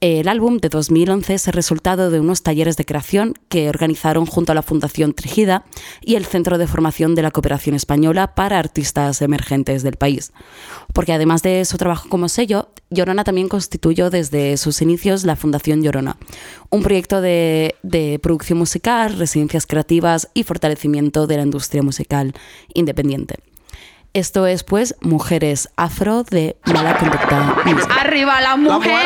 El 0.00 0.28
álbum 0.28 0.58
de 0.58 0.68
2011 0.68 1.34
es 1.34 1.46
el 1.46 1.54
resultado 1.54 2.10
de 2.10 2.20
unos 2.20 2.42
talleres 2.42 2.76
de 2.76 2.84
creación 2.84 3.34
que 3.48 3.68
organizaron 3.68 4.26
junto 4.26 4.52
a 4.52 4.54
la 4.54 4.62
Fundación 4.62 5.14
Trigida 5.14 5.64
y 6.02 6.16
el 6.16 6.26
Centro 6.26 6.58
de 6.58 6.66
Formación 6.66 7.14
de 7.14 7.22
la 7.22 7.30
Cooperación 7.30 7.74
Española 7.74 8.34
para 8.34 8.58
artistas 8.58 9.22
emergentes 9.22 9.82
del 9.82 9.96
país. 9.96 10.32
Porque 10.92 11.12
además 11.12 11.42
de 11.42 11.64
su 11.64 11.78
trabajo 11.78 12.08
como 12.08 12.28
sello, 12.28 12.68
Llorona 12.90 13.24
también 13.24 13.48
constituyó 13.48 14.10
desde 14.10 14.56
sus 14.56 14.82
inicios 14.82 15.24
la 15.24 15.36
Fundación 15.36 15.82
Llorona, 15.82 16.16
un 16.68 16.82
proyecto 16.82 17.20
de, 17.20 17.76
de 17.82 18.18
producción 18.18 18.58
musical, 18.58 19.16
residencias 19.16 19.66
creativas 19.66 20.28
y 20.34 20.42
fortalecimiento 20.42 21.26
de 21.26 21.36
la 21.36 21.44
industria 21.44 21.82
musical 21.82 22.34
independiente. 22.74 23.36
Esto 24.14 24.46
es, 24.46 24.62
pues, 24.62 24.94
Mujeres 25.00 25.68
Afro 25.76 26.22
de 26.22 26.56
Mala 26.66 26.96
Conducta 26.98 27.56
Music. 27.64 27.90
Arriba 28.00 28.40
las 28.40 28.56
mujeres. 28.58 28.96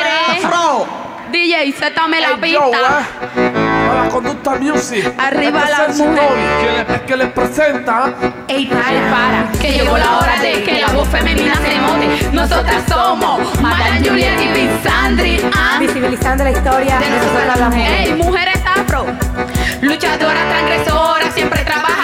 afro. 0.44 0.86
DJ, 1.32 1.72
sétame 1.72 2.20
la 2.20 2.28
Ey, 2.42 2.52
yo, 2.52 2.70
pista. 2.70 3.00
eh. 3.36 3.52
Mala 3.86 4.08
conducta 4.10 4.50
music. 4.56 5.12
Arriba 5.18 5.60
Este 5.64 5.70
las 5.70 5.96
mujeres. 5.98 6.86
Que 6.88 7.00
que 7.06 7.16
le 7.16 7.26
presenta. 7.28 8.14
Ey, 8.48 8.66
para, 8.66 9.10
para, 9.10 9.52
que 9.60 9.72
llegó 9.72 9.96
la 9.98 10.18
hora 10.18 10.40
de 10.40 10.62
que 10.62 10.80
la 10.80 10.88
voz 10.88 11.08
femenina 11.08 11.54
se 11.56 11.80
monte. 11.80 12.28
Nosotras 12.32 12.82
somos 12.88 13.60
Madame 13.60 14.06
Juliet 14.08 14.40
y 14.40 14.48
Pisandri. 14.48 15.40
Ah, 15.54 15.76
Visibilizando 15.80 16.44
la 16.44 16.50
historia 16.50 16.98
de 16.98 17.10
nosotras 17.10 17.46
las 17.46 17.60
mujeres. 17.70 18.08
Ey, 18.08 18.14
mujeres 18.14 18.58
afro, 18.66 19.06
luchadoras, 19.82 20.48
transgresoras, 20.48 21.34
siempre 21.34 21.62
trabajadoras, 21.64 21.97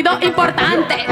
importante. 0.00 1.04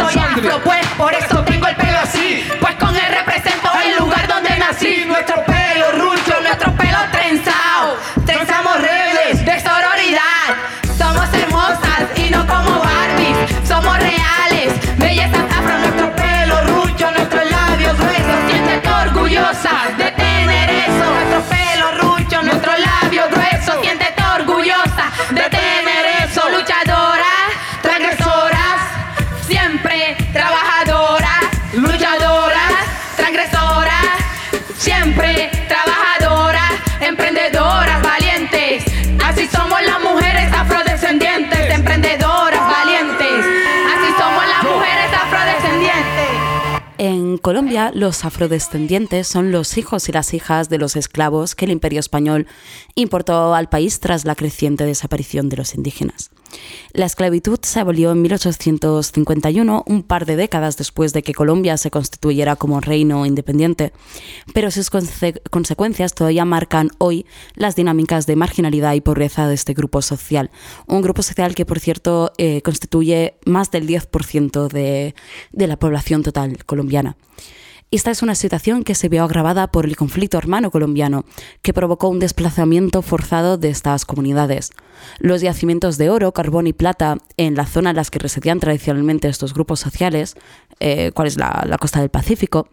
Soy 0.00 0.14
afro, 0.18 0.58
pues 0.64 0.86
por 0.96 1.12
eso 1.12 1.44
tengo 1.44 1.66
el 1.66 1.76
pelo 1.76 1.98
así. 1.98 2.48
Pues 2.60 2.74
con 2.76 2.96
él 2.96 3.02
represento 3.10 3.68
el 3.84 3.98
lugar 3.98 4.26
donde 4.26 4.56
nací. 4.58 5.04
Nuestro 5.06 5.44
pelo 5.44 5.92
rucho, 5.92 6.40
nuestro 6.40 6.72
pelo 6.76 6.98
trenzado. 7.12 7.98
Trenzamos 8.24 8.80
redes 8.80 9.44
de 9.44 9.60
sororidad. 9.60 10.48
Somos 10.96 11.28
hermosas 11.34 12.04
y 12.16 12.30
no 12.30 12.46
como 12.46 12.80
Barbie, 12.80 13.66
Somos 13.66 13.98
reales. 13.98 14.45
mujeres 29.96 30.32
trabajadoras, 30.32 31.40
luchadoras, 31.72 32.72
transgresoras, 33.16 34.04
siempre 34.76 35.50
trabajadoras, 35.68 36.72
emprendedoras, 37.00 38.02
valientes. 38.02 38.84
Así 39.24 39.46
somos 39.46 39.80
las 39.82 40.00
mujeres 40.02 40.52
afrodescendientes, 40.52 41.74
emprendedoras, 41.74 42.60
valientes. 42.60 43.46
Así 43.94 44.12
somos 44.18 44.44
las 44.46 44.64
mujeres 44.64 45.10
afrodescendientes. 45.14 46.46
En 46.98 47.38
Colombia, 47.38 47.90
los 47.94 48.24
afrodescendientes 48.24 49.26
son 49.26 49.50
los 49.50 49.78
hijos 49.78 50.08
y 50.08 50.12
las 50.12 50.34
hijas 50.34 50.68
de 50.68 50.78
los 50.78 50.96
esclavos 50.96 51.54
que 51.54 51.64
el 51.64 51.70
imperio 51.70 52.00
español 52.00 52.46
importó 52.94 53.54
al 53.54 53.68
país 53.68 54.00
tras 54.00 54.24
la 54.24 54.34
creciente 54.34 54.84
desaparición 54.84 55.48
de 55.48 55.56
los 55.56 55.74
indígenas. 55.74 56.30
La 56.92 57.06
esclavitud 57.06 57.58
se 57.62 57.80
abolió 57.80 58.12
en 58.12 58.22
1851, 58.22 59.84
un 59.86 60.02
par 60.02 60.26
de 60.26 60.36
décadas 60.36 60.76
después 60.76 61.12
de 61.12 61.22
que 61.22 61.34
Colombia 61.34 61.76
se 61.76 61.90
constituyera 61.90 62.56
como 62.56 62.80
reino 62.80 63.26
independiente, 63.26 63.92
pero 64.54 64.70
sus 64.70 64.90
conse- 64.90 65.40
consecuencias 65.50 66.14
todavía 66.14 66.44
marcan 66.44 66.90
hoy 66.98 67.26
las 67.54 67.76
dinámicas 67.76 68.26
de 68.26 68.36
marginalidad 68.36 68.94
y 68.94 69.00
pobreza 69.00 69.46
de 69.48 69.54
este 69.54 69.74
grupo 69.74 70.02
social. 70.02 70.50
Un 70.86 71.02
grupo 71.02 71.22
social 71.22 71.54
que, 71.54 71.66
por 71.66 71.80
cierto, 71.80 72.32
eh, 72.38 72.62
constituye 72.62 73.36
más 73.44 73.70
del 73.70 73.86
10% 73.86 74.68
de, 74.68 75.14
de 75.52 75.66
la 75.66 75.76
población 75.78 76.22
total 76.22 76.64
colombiana. 76.64 77.16
Esta 77.92 78.10
es 78.10 78.22
una 78.22 78.34
situación 78.34 78.82
que 78.82 78.96
se 78.96 79.08
vio 79.08 79.22
agravada 79.22 79.68
por 79.68 79.86
el 79.86 79.96
conflicto 79.96 80.36
hermano 80.38 80.72
colombiano, 80.72 81.24
que 81.62 81.72
provocó 81.72 82.08
un 82.08 82.18
desplazamiento 82.18 83.00
forzado 83.00 83.58
de 83.58 83.68
estas 83.68 84.04
comunidades. 84.04 84.72
Los 85.20 85.40
yacimientos 85.40 85.96
de 85.96 86.10
oro, 86.10 86.32
carbón 86.32 86.66
y 86.66 86.72
plata 86.72 87.18
en 87.36 87.54
la 87.54 87.64
zona 87.64 87.90
en 87.90 87.96
las 87.96 88.10
que 88.10 88.18
residían 88.18 88.58
tradicionalmente 88.58 89.28
estos 89.28 89.54
grupos 89.54 89.78
sociales, 89.78 90.34
eh, 90.80 91.12
cuál 91.14 91.28
es 91.28 91.36
la, 91.36 91.76
costa 91.80 92.00
del 92.00 92.10
Pacífico, 92.10 92.68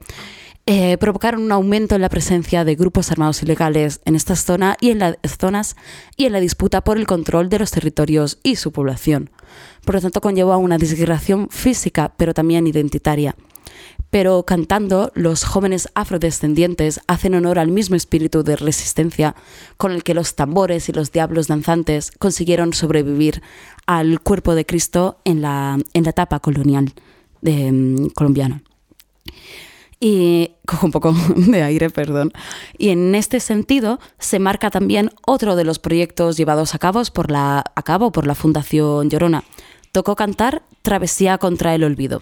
eh, 0.66 0.98
provocaron 0.98 1.44
un 1.44 1.52
aumento 1.52 1.94
en 1.94 2.02
la 2.02 2.10
presencia 2.10 2.66
de 2.66 2.74
grupos 2.74 3.12
armados 3.12 3.44
ilegales 3.44 4.02
en 4.06 4.16
estas 4.16 4.44
zona 4.44 4.78
y 4.82 4.90
en 4.90 5.00
las 5.00 5.18
zonas 5.40 5.76
y 6.18 6.26
en 6.26 6.32
la 6.32 6.40
disputa 6.40 6.84
por 6.84 6.98
el 6.98 7.06
control 7.06 7.50
de 7.50 7.60
los 7.60 7.70
territorios 7.70 8.40
y 8.42 8.56
su 8.56 8.72
población. 8.72 9.30
Por 9.86 9.96
lo 9.96 10.02
tanto, 10.02 10.22
conllevó 10.22 10.54
a 10.54 10.58
una 10.58 10.78
disgregación 10.78 11.50
física, 11.50 12.14
pero 12.18 12.34
también 12.34 12.68
identitaria 12.68 13.36
pero 14.14 14.44
cantando, 14.44 15.12
los 15.16 15.44
jóvenes 15.44 15.90
afrodescendientes 15.96 17.02
hacen 17.08 17.34
honor 17.34 17.58
al 17.58 17.70
mismo 17.70 17.96
espíritu 17.96 18.44
de 18.44 18.56
resistencia 18.56 19.36
con 19.76 19.92
el 19.92 20.04
que 20.04 20.14
los 20.14 20.36
tambores 20.36 20.88
y 20.88 20.92
los 20.92 21.12
diablos 21.12 21.48
danzantes 21.48 22.12
consiguieron 22.20 22.74
sobrevivir 22.74 23.42
al 23.88 24.20
cuerpo 24.22 24.54
de 24.54 24.68
Cristo 24.68 25.18
en 25.26 25.42
la, 25.42 25.80
en 25.96 26.04
la 26.04 26.12
etapa 26.12 26.40
colonial 26.42 26.94
de, 27.42 27.72
mm, 27.72 28.10
colombiana. 28.10 28.62
Y 30.06 30.58
cojo 30.66 30.88
un 30.88 30.92
poco 30.92 31.16
de 31.38 31.64
aire, 31.64 31.90
perdón. 31.90 32.34
Y 32.78 32.90
en 32.90 33.16
este 33.16 33.40
sentido 33.40 34.02
se 34.20 34.38
marca 34.38 34.70
también 34.70 35.12
otro 35.26 35.56
de 35.56 35.64
los 35.64 35.80
proyectos 35.80 36.36
llevados 36.36 36.76
a 36.76 36.80
cabo 36.80 37.02
por 37.14 37.32
la, 37.32 37.64
a 37.74 37.84
cabo 37.84 38.12
por 38.12 38.28
la 38.28 38.36
Fundación 38.36 39.10
Llorona. 39.10 39.46
Tocó 39.94 40.18
cantar 40.18 40.64
Travesía 40.82 41.38
contra 41.38 41.74
el 41.74 41.86
Olvido. 41.86 42.22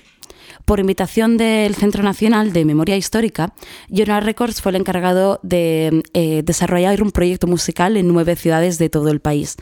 Por 0.72 0.80
invitación 0.80 1.36
del 1.36 1.76
Centro 1.76 2.02
Nacional 2.02 2.54
de 2.54 2.64
Memoria 2.64 2.96
Histórica, 2.96 3.54
Llorona 3.90 4.22
Records 4.22 4.62
fue 4.62 4.70
el 4.70 4.78
encargado 4.78 5.42
de 5.44 6.02
eh, 6.14 6.44
desarrollar 6.46 7.04
un 7.04 7.12
proyecto 7.12 7.46
musical 7.46 7.98
en 7.98 8.08
nueve 8.08 8.38
ciudades 8.38 8.78
de 8.78 8.88
todo 8.88 9.10
el 9.10 9.20
país, 9.20 9.58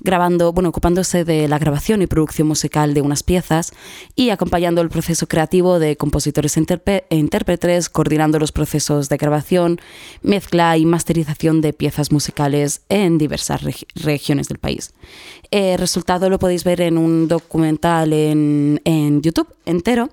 grabando, 0.00 0.54
bueno, 0.54 0.70
ocupándose 0.70 1.26
de 1.26 1.48
la 1.48 1.58
grabación 1.58 2.00
y 2.00 2.06
producción 2.06 2.48
musical 2.48 2.94
de 2.94 3.02
unas 3.02 3.22
piezas 3.22 3.74
y 4.16 4.30
acompañando 4.30 4.80
el 4.80 4.88
proceso 4.88 5.26
creativo 5.26 5.78
de 5.78 5.98
compositores 5.98 6.56
e 6.56 6.64
e 7.10 7.16
intérpretes, 7.16 7.90
coordinando 7.90 8.38
los 8.38 8.50
procesos 8.50 9.10
de 9.10 9.18
grabación, 9.18 9.82
mezcla 10.22 10.78
y 10.78 10.86
masterización 10.86 11.60
de 11.60 11.74
piezas 11.74 12.10
musicales 12.10 12.80
en 12.88 13.18
diversas 13.18 13.60
regi- 13.60 13.86
regiones 13.96 14.48
del 14.48 14.60
país. 14.60 14.94
El 15.54 15.78
resultado 15.78 16.28
lo 16.30 16.40
podéis 16.40 16.64
ver 16.64 16.80
en 16.80 16.98
un 16.98 17.28
documental 17.28 18.12
en, 18.12 19.20
YouTube 19.22 19.46
entero. 19.66 20.10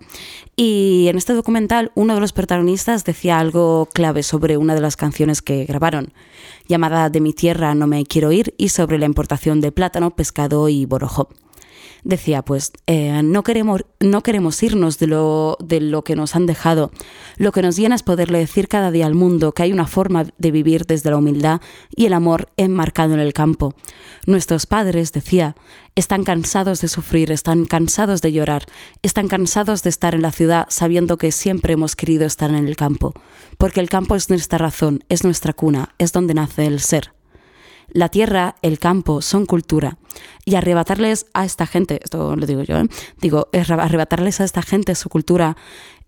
Y 0.55 1.07
en 1.07 1.17
este 1.17 1.33
documental 1.33 1.91
uno 1.95 2.13
de 2.13 2.19
los 2.19 2.31
protagonistas 2.31 3.05
decía 3.05 3.39
algo 3.39 3.89
clave 3.91 4.21
sobre 4.21 4.57
una 4.57 4.75
de 4.75 4.81
las 4.81 4.97
canciones 4.97 5.41
que 5.41 5.65
grabaron, 5.65 6.13
llamada 6.67 7.09
De 7.09 7.21
mi 7.21 7.33
tierra 7.33 7.73
no 7.73 7.87
me 7.87 8.05
quiero 8.05 8.31
ir 8.31 8.53
y 8.59 8.69
sobre 8.69 8.99
la 8.99 9.07
importación 9.07 9.61
de 9.61 9.71
plátano, 9.71 10.11
pescado 10.11 10.69
y 10.69 10.85
borojo. 10.85 11.29
Decía, 12.03 12.41
pues, 12.43 12.71
eh, 12.87 13.21
no, 13.23 13.43
queremos, 13.43 13.85
no 13.99 14.21
queremos 14.23 14.61
irnos 14.63 14.99
de 14.99 15.07
lo, 15.07 15.57
de 15.59 15.81
lo 15.81 16.03
que 16.03 16.15
nos 16.15 16.35
han 16.35 16.45
dejado. 16.45 16.91
Lo 17.37 17.51
que 17.51 17.61
nos 17.61 17.75
llena 17.75 17.95
es 17.95 18.03
poderle 18.03 18.39
decir 18.39 18.67
cada 18.67 18.91
día 18.91 19.05
al 19.05 19.15
mundo 19.15 19.51
que 19.53 19.63
hay 19.63 19.73
una 19.73 19.87
forma 19.87 20.25
de 20.37 20.51
vivir 20.51 20.85
desde 20.85 21.09
la 21.09 21.17
humildad 21.17 21.61
y 21.95 22.05
el 22.05 22.13
amor 22.13 22.49
enmarcado 22.57 23.13
en 23.13 23.19
el 23.19 23.33
campo. 23.33 23.75
Nuestros 24.25 24.65
padres, 24.65 25.11
decía, 25.11 25.55
están 25.95 26.23
cansados 26.23 26.81
de 26.81 26.87
sufrir, 26.87 27.31
están 27.31 27.65
cansados 27.65 28.21
de 28.21 28.31
llorar, 28.31 28.65
están 29.01 29.27
cansados 29.27 29.83
de 29.83 29.89
estar 29.89 30.15
en 30.15 30.21
la 30.21 30.31
ciudad 30.31 30.67
sabiendo 30.69 31.17
que 31.17 31.31
siempre 31.31 31.73
hemos 31.73 31.95
querido 31.95 32.25
estar 32.25 32.49
en 32.49 32.67
el 32.67 32.75
campo, 32.75 33.13
porque 33.57 33.79
el 33.79 33.89
campo 33.89 34.15
es 34.15 34.29
nuestra 34.29 34.57
razón, 34.57 35.03
es 35.09 35.23
nuestra 35.23 35.53
cuna, 35.53 35.95
es 35.97 36.13
donde 36.13 36.33
nace 36.33 36.65
el 36.65 36.79
ser. 36.79 37.13
La 37.91 38.09
tierra, 38.09 38.55
el 38.61 38.79
campo, 38.79 39.21
son 39.21 39.45
cultura. 39.45 39.97
Y 40.45 40.55
arrebatarles 40.55 41.27
a 41.33 41.45
esta 41.45 41.67
gente, 41.67 41.99
esto 42.03 42.35
lo 42.35 42.45
digo 42.45 42.63
yo, 42.63 42.77
¿eh? 42.77 42.87
digo, 43.21 43.49
es 43.51 43.69
arrebatarles 43.69 44.41
a 44.41 44.43
esta 44.43 44.61
gente 44.61 44.95
su 44.95 45.09
cultura 45.09 45.55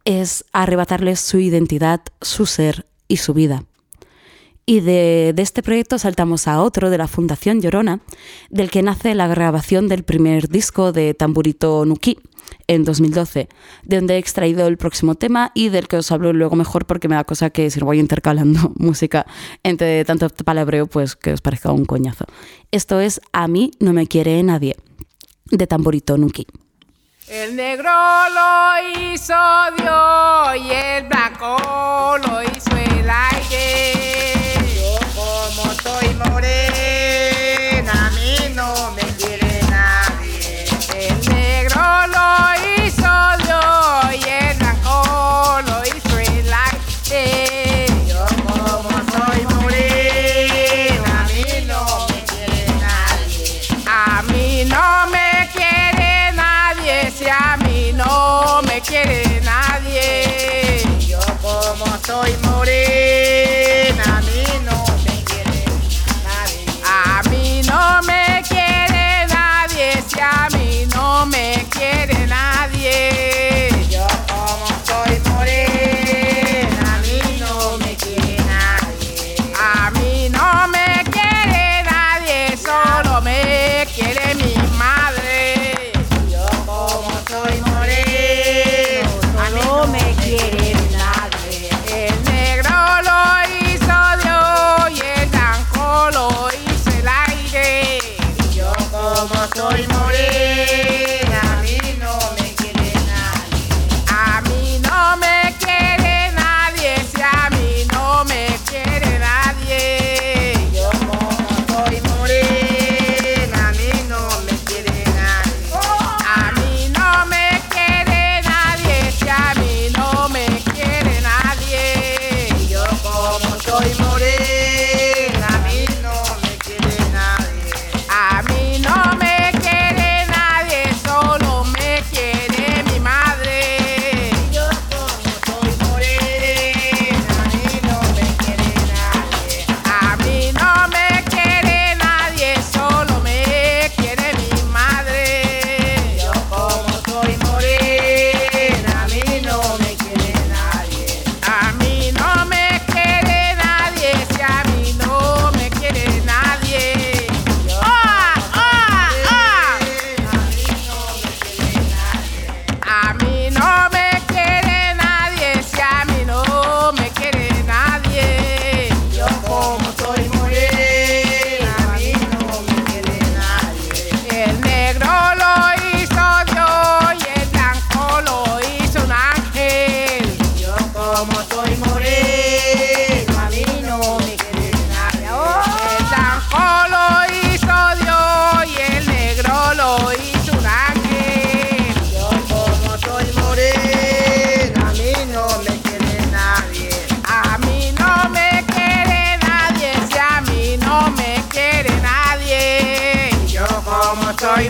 es 0.05 0.45
arrebatarles 0.51 1.19
su 1.19 1.39
identidad, 1.39 2.01
su 2.21 2.45
ser 2.45 2.85
y 3.07 3.17
su 3.17 3.33
vida. 3.33 3.63
Y 4.65 4.79
de, 4.79 5.33
este 5.37 5.61
proyecto 5.61 5.99
saltamos 5.99 6.47
a 6.47 6.61
otro 6.61 6.89
de 6.89 6.97
la 6.97 7.07
Fundación 7.07 7.61
Llorona, 7.61 7.99
del 8.49 8.71
que 8.71 8.81
nace 8.81 9.13
la 9.13 9.27
grabación 9.27 9.89
del 9.89 10.03
primer 10.03 10.47
disco 10.47 10.93
de 10.93 11.13
Tamburito 11.13 11.83
Nuki 11.85 12.17
en 12.67 12.85
2012, 12.85 13.49
de 13.83 13.95
donde 13.97 14.15
he 14.15 14.17
extraído 14.17 14.67
el 14.67 14.77
próximo 14.77 15.15
tema 15.15 15.51
y 15.53 15.67
del 15.67 15.89
que 15.89 15.97
os 15.97 16.11
hablo 16.13 16.31
luego 16.31 16.55
mejor 16.55 16.85
porque 16.85 17.09
me 17.09 17.15
da 17.15 17.25
cosa 17.25 17.49
que 17.49 17.69
si 17.71 17.79
lo 17.81 17.87
voy 17.87 17.99
intercalando 17.99 18.71
música 18.77 19.25
entre 19.63 20.05
tanto 20.05 20.29
palabreo, 20.29 20.87
pues 20.87 21.17
que 21.17 21.33
os 21.33 21.41
parezca 21.41 21.71
un 21.71 21.83
coñazo. 21.83 22.25
Esto 22.71 23.01
es 23.01 23.19
A 23.33 23.49
mí 23.49 23.71
no 23.79 23.91
me 23.91 24.07
quiere 24.07 24.41
nadie, 24.43 24.77
de 25.51 25.67
Tamburito 25.67 26.17
Nuki. 26.17 26.47
El 27.27 27.55
negro 27.55 27.89
lo 27.89 29.11
hizo 29.11 29.33
Dios 29.77 30.65
y 30.65 30.71
el 30.71 31.07
blanco 31.07 31.57
lo 32.17 32.43
hizo 32.43 32.77
el 32.77 33.09
aire. 33.09 33.92
Morena, 36.17 36.62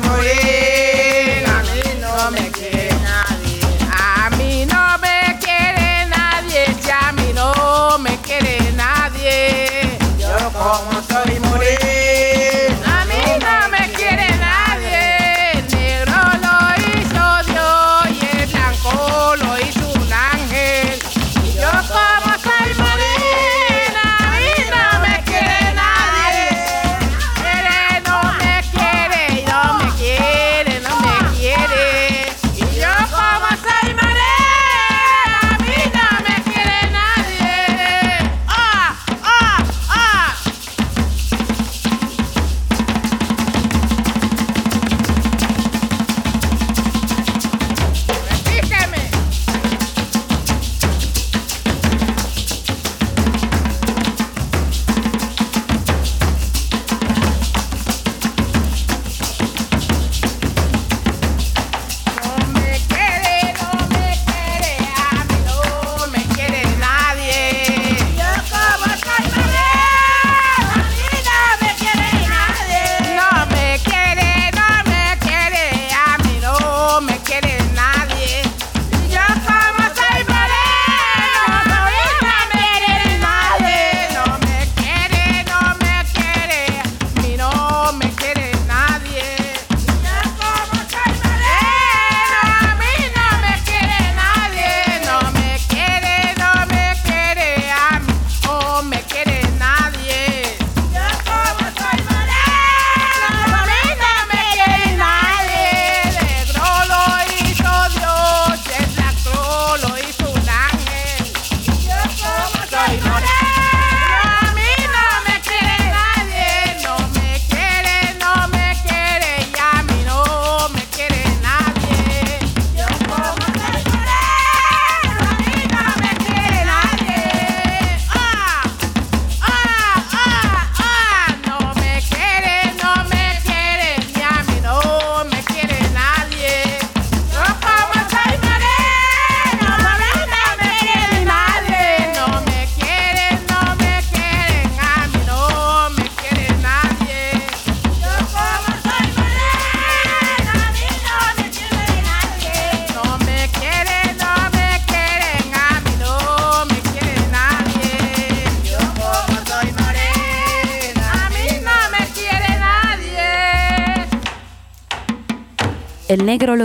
soy 0.02 0.63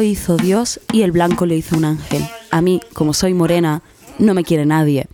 hizo 0.08 0.36
Dios 0.36 0.80
y 0.92 1.02
el 1.02 1.12
blanco 1.12 1.46
lo 1.46 1.54
hizo 1.54 1.76
un 1.76 1.84
ángel. 1.84 2.24
A 2.50 2.60
mí, 2.60 2.80
como 2.94 3.14
soy 3.14 3.34
morena, 3.34 3.82
no 4.18 4.34
me 4.34 4.44
quiere 4.44 4.66
nadie. 4.66 5.06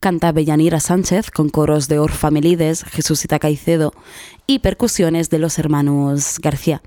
Canta 0.00 0.32
Bellanira 0.32 0.80
Sánchez 0.80 1.30
con 1.30 1.48
coros 1.48 1.88
de 1.88 1.98
Orfa 1.98 2.30
Melides, 2.30 2.84
Jesucita 2.84 3.38
Caicedo 3.38 3.92
y 4.46 4.60
percusiones 4.60 5.28
de 5.30 5.38
los 5.38 5.58
hermanos 5.58 6.38
García. 6.40 6.82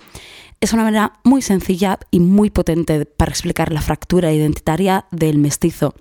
Es 0.62 0.74
una 0.74 0.84
manera 0.84 1.14
muy 1.24 1.42
sencilla 1.42 2.00
y 2.12 2.20
muy 2.20 2.50
potente 2.50 3.06
para 3.06 3.32
explicar 3.32 3.72
la 3.72 3.82
fractura 3.82 4.32
identitaria 4.32 5.06
del 5.12 5.40
mestizo. 5.40 5.94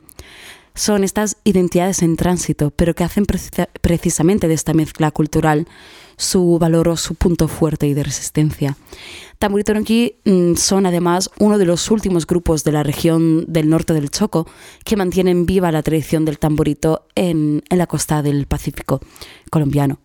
Son 0.75 1.03
estas 1.03 1.37
identidades 1.45 2.03
en 2.03 2.17
tránsito, 2.17 2.71
pero 2.71 2.95
que 2.95 3.03
hacen 3.03 3.27
precisa- 3.27 3.69
precisamente 3.81 4.47
de 4.47 4.55
esta 4.55 4.73
mezcla 4.73 5.11
cultural 5.11 5.67
su 6.21 6.59
valor 6.59 6.89
o 6.89 6.97
su 6.97 7.15
punto 7.15 7.49
fuerte 7.49 7.87
y 7.87 7.95
de 7.95 8.03
resistencia. 8.03 8.77
Tamborito 9.39 9.73
Ronqui 9.73 10.17
mm, 10.25 10.55
son 10.55 10.85
además 10.85 11.31
uno 11.39 11.57
de 11.57 11.65
los 11.65 11.91
últimos 11.91 12.27
grupos 12.27 12.63
de 12.63 12.73
la 12.73 12.83
región 12.83 13.47
del 13.49 13.71
norte 13.71 13.95
del 13.95 14.11
Choco 14.11 14.47
que 14.85 14.97
mantienen 14.97 15.47
viva 15.47 15.73
la 15.73 15.83
tradición 15.83 16.27
del 16.27 16.39
tamborito 16.39 17.07
en, 17.15 17.63
en 17.69 17.79
la 17.79 17.87
costa 17.87 18.23
del 18.23 18.47
Pacífico 18.47 19.01
colombiano. 19.51 19.99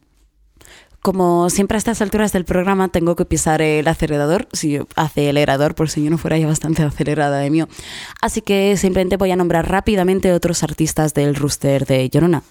Como 1.05 1.51
siempre 1.51 1.75
a 1.75 1.77
estas 1.77 2.01
alturas 2.01 2.33
del 2.33 2.45
programa 2.45 2.87
tengo 2.87 3.15
que 3.15 3.25
pisar 3.25 3.61
el 3.61 3.87
acelerador, 3.87 4.47
sí, 4.53 4.79
acelerador, 4.95 5.75
por 5.75 5.87
si 5.87 6.03
yo 6.03 6.09
no 6.09 6.17
fuera 6.17 6.39
ya 6.39 6.47
bastante 6.47 6.81
acelerada 6.81 7.37
de 7.37 7.51
mío. 7.51 7.69
Así 8.23 8.41
que 8.41 8.75
simplemente 8.75 9.15
voy 9.15 9.29
a 9.29 9.35
nombrar 9.35 9.69
rápidamente 9.69 10.33
otros 10.33 10.63
artistas 10.63 11.13
del 11.13 11.35
rooster 11.35 11.85
de 11.85 12.09
Llorona. 12.09 12.41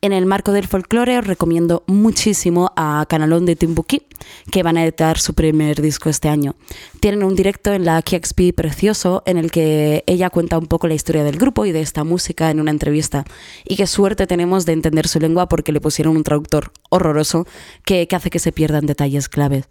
En 0.00 0.12
el 0.12 0.26
marco 0.26 0.52
del 0.52 0.68
folclore 0.68 1.18
os 1.18 1.26
recomiendo 1.26 1.82
muchísimo 1.88 2.70
a 2.76 3.04
Canalón 3.08 3.46
de 3.46 3.56
Timbuquí, 3.56 4.02
que 4.48 4.62
van 4.62 4.76
a 4.76 4.84
editar 4.84 5.18
su 5.18 5.34
primer 5.34 5.82
disco 5.82 6.08
este 6.08 6.28
año. 6.28 6.54
Tienen 7.00 7.24
un 7.24 7.34
directo 7.34 7.72
en 7.72 7.84
la 7.84 8.00
KXP 8.00 8.54
precioso 8.54 9.24
en 9.26 9.38
el 9.38 9.50
que 9.50 10.04
ella 10.06 10.30
cuenta 10.30 10.56
un 10.56 10.66
poco 10.66 10.86
la 10.86 10.94
historia 10.94 11.24
del 11.24 11.36
grupo 11.36 11.66
y 11.66 11.72
de 11.72 11.80
esta 11.80 12.04
música 12.04 12.48
en 12.52 12.60
una 12.60 12.70
entrevista. 12.70 13.24
Y 13.64 13.74
qué 13.74 13.88
suerte 13.88 14.28
tenemos 14.28 14.66
de 14.66 14.74
entender 14.74 15.08
su 15.08 15.18
lengua 15.18 15.48
porque 15.48 15.72
le 15.72 15.80
pusieron 15.80 16.16
un 16.16 16.22
traductor 16.22 16.70
horroroso 16.90 17.48
que, 17.84 18.06
que 18.06 18.14
hace 18.14 18.30
que 18.30 18.38
se 18.38 18.52
pierdan 18.52 18.86
detalles 18.86 19.28
claves. 19.28 19.64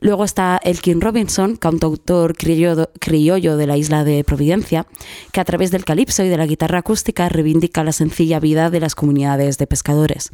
Luego 0.00 0.24
está 0.24 0.60
Elkin 0.64 1.00
Robinson, 1.00 1.54
cantautor 1.54 2.36
criollo, 2.36 2.90
criollo 2.98 3.56
de 3.56 3.68
la 3.68 3.76
isla 3.76 4.02
de 4.02 4.24
Providencia, 4.24 4.88
que 5.32 5.40
a 5.40 5.44
través 5.44 5.70
del 5.70 5.84
calipso 5.84 6.24
y 6.24 6.28
de 6.28 6.36
la 6.36 6.46
guitarra 6.46 6.78
acústica 6.78 7.28
reivindica 7.28 7.84
la 7.84 7.92
sencilla 7.92 8.40
vida 8.40 8.68
de 8.68 8.80
las 8.80 8.96
comunidades 8.96 9.59
de 9.60 9.68
pescadores. 9.68 10.32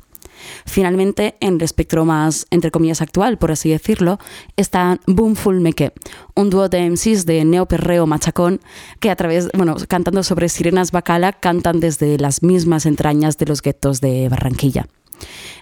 Finalmente, 0.64 1.36
en 1.40 1.56
el 1.56 1.62
espectro 1.62 2.04
más, 2.04 2.46
entre 2.50 2.70
comillas, 2.70 3.02
actual, 3.02 3.38
por 3.38 3.52
así 3.52 3.70
decirlo, 3.70 4.18
está 4.56 5.00
Boomful 5.06 5.60
Meke, 5.60 5.92
un 6.34 6.50
dúo 6.50 6.68
de 6.68 6.88
MCs 6.90 7.26
de 7.26 7.44
neoperreo 7.44 8.06
machacón 8.06 8.60
que 9.00 9.10
a 9.10 9.16
través, 9.16 9.48
bueno, 9.54 9.76
cantando 9.88 10.22
sobre 10.22 10.48
sirenas 10.48 10.92
bacala, 10.92 11.32
cantan 11.32 11.80
desde 11.80 12.18
las 12.18 12.42
mismas 12.42 12.86
entrañas 12.86 13.38
de 13.38 13.46
los 13.46 13.62
guetos 13.62 14.00
de 14.00 14.28
Barranquilla. 14.28 14.86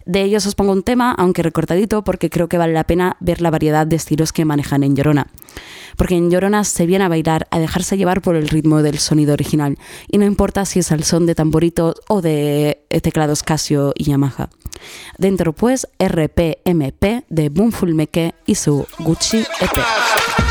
De 0.05 0.23
ellos 0.23 0.47
os 0.47 0.55
pongo 0.55 0.73
un 0.73 0.83
tema, 0.83 1.13
aunque 1.13 1.43
recortadito, 1.43 2.05
porque 2.05 2.29
creo 2.29 2.49
que 2.49 2.59
vale 2.59 2.73
la 2.73 2.85
pena 2.85 3.17
ver 3.21 3.41
la 3.41 3.51
variedad 3.51 3.87
de 3.87 3.97
estilos 3.97 4.33
que 4.33 4.45
manejan 4.45 4.83
en 4.83 4.97
Llorona. 4.97 5.29
Porque 5.97 6.17
en 6.17 6.31
Llorona 6.31 6.65
se 6.65 6.87
viene 6.87 7.05
a 7.05 7.09
bailar, 7.09 7.47
a 7.51 7.59
dejarse 7.59 7.97
llevar 7.97 8.23
por 8.23 8.37
el 8.37 8.49
ritmo 8.49 8.83
del 8.83 8.99
sonido 8.99 9.33
original, 9.33 9.79
y 10.11 10.19
no 10.19 10.25
importa 10.25 10.65
si 10.65 10.81
es 10.81 10.93
al 10.93 11.05
son 11.05 11.27
de 11.27 11.35
tamboritos 11.35 11.95
o 12.09 12.21
de 12.21 12.85
eh, 12.91 13.01
teclados 13.01 13.43
Casio 13.43 13.93
y 13.97 14.05
Yamaha. 14.05 14.51
Dentro 15.19 15.53
pues 15.53 15.89
RPMP 15.99 17.25
de 17.29 17.49
Boomful 17.49 17.95
y 18.47 18.55
su 18.55 18.87
Gucci 18.99 19.39
EP. 19.39 20.44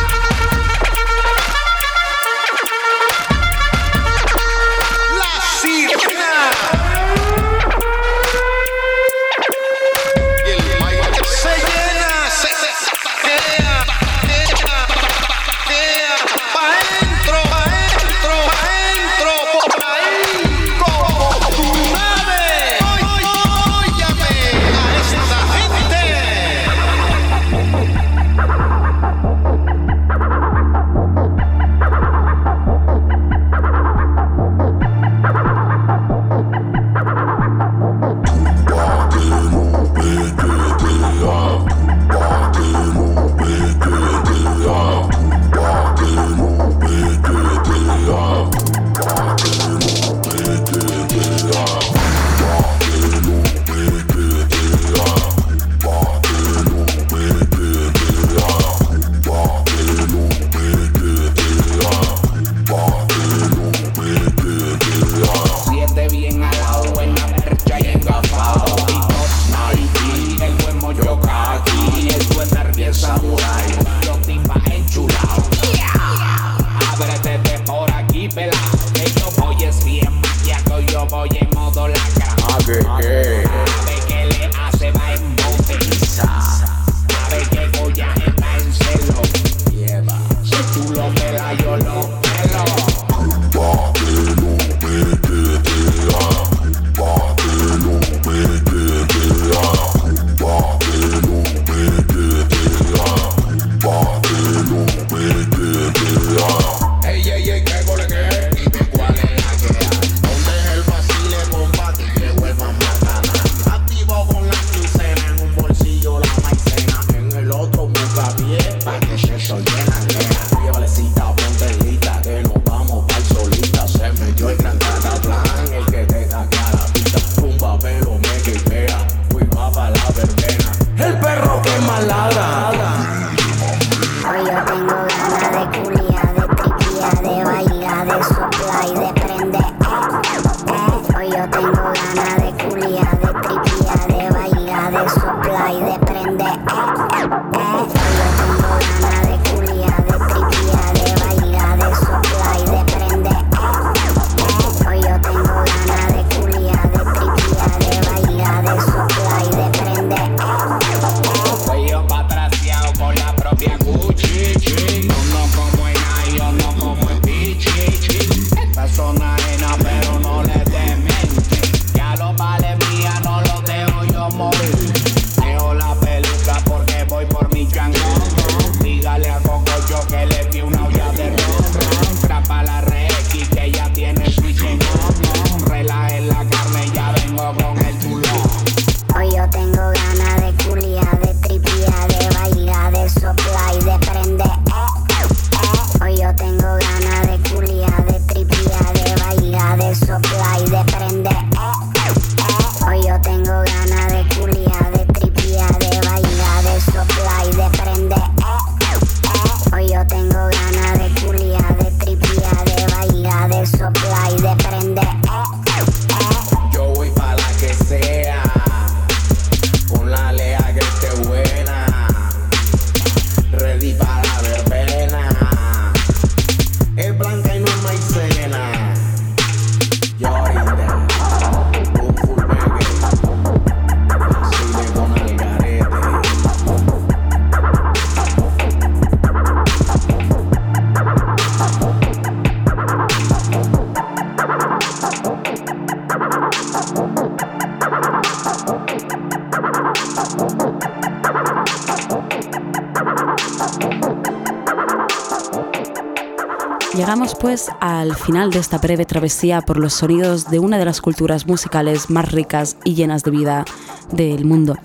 Final 258.24 258.51
de 258.51 258.59
esta 258.59 258.78
breve 258.78 259.05
travesía 259.05 259.61
por 259.61 259.78
los 259.78 259.93
sonidos 259.93 260.49
de 260.49 260.59
una 260.59 260.78
de 260.78 260.86
las 260.86 261.01
culturas 261.01 261.45
musicales 261.45 262.09
más 262.09 262.32
ricas 262.32 262.78
y 262.86 262.93
llenas 262.93 263.24
de 263.24 263.32
vida 263.32 263.65
del 264.13 264.45
mundo. 264.45 264.78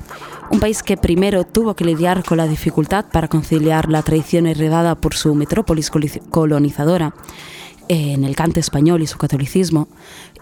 Un 0.51 0.59
país 0.59 0.83
que 0.83 0.97
primero 0.97 1.45
tuvo 1.45 1.75
que 1.75 1.85
lidiar 1.85 2.25
con 2.25 2.39
la 2.39 2.49
dificultad 2.49 3.05
para 3.13 3.29
conciliar 3.29 3.89
la 3.91 4.03
tradición 4.03 4.47
heredada 4.47 4.97
por 4.97 5.15
su 5.15 5.37
metrópolis 5.37 5.89
colonizadora 6.31 7.15
en 7.87 8.25
el 8.25 8.35
cante 8.35 8.59
español 8.59 9.03
y 9.03 9.07
su 9.07 9.19
catolicismo, 9.19 9.89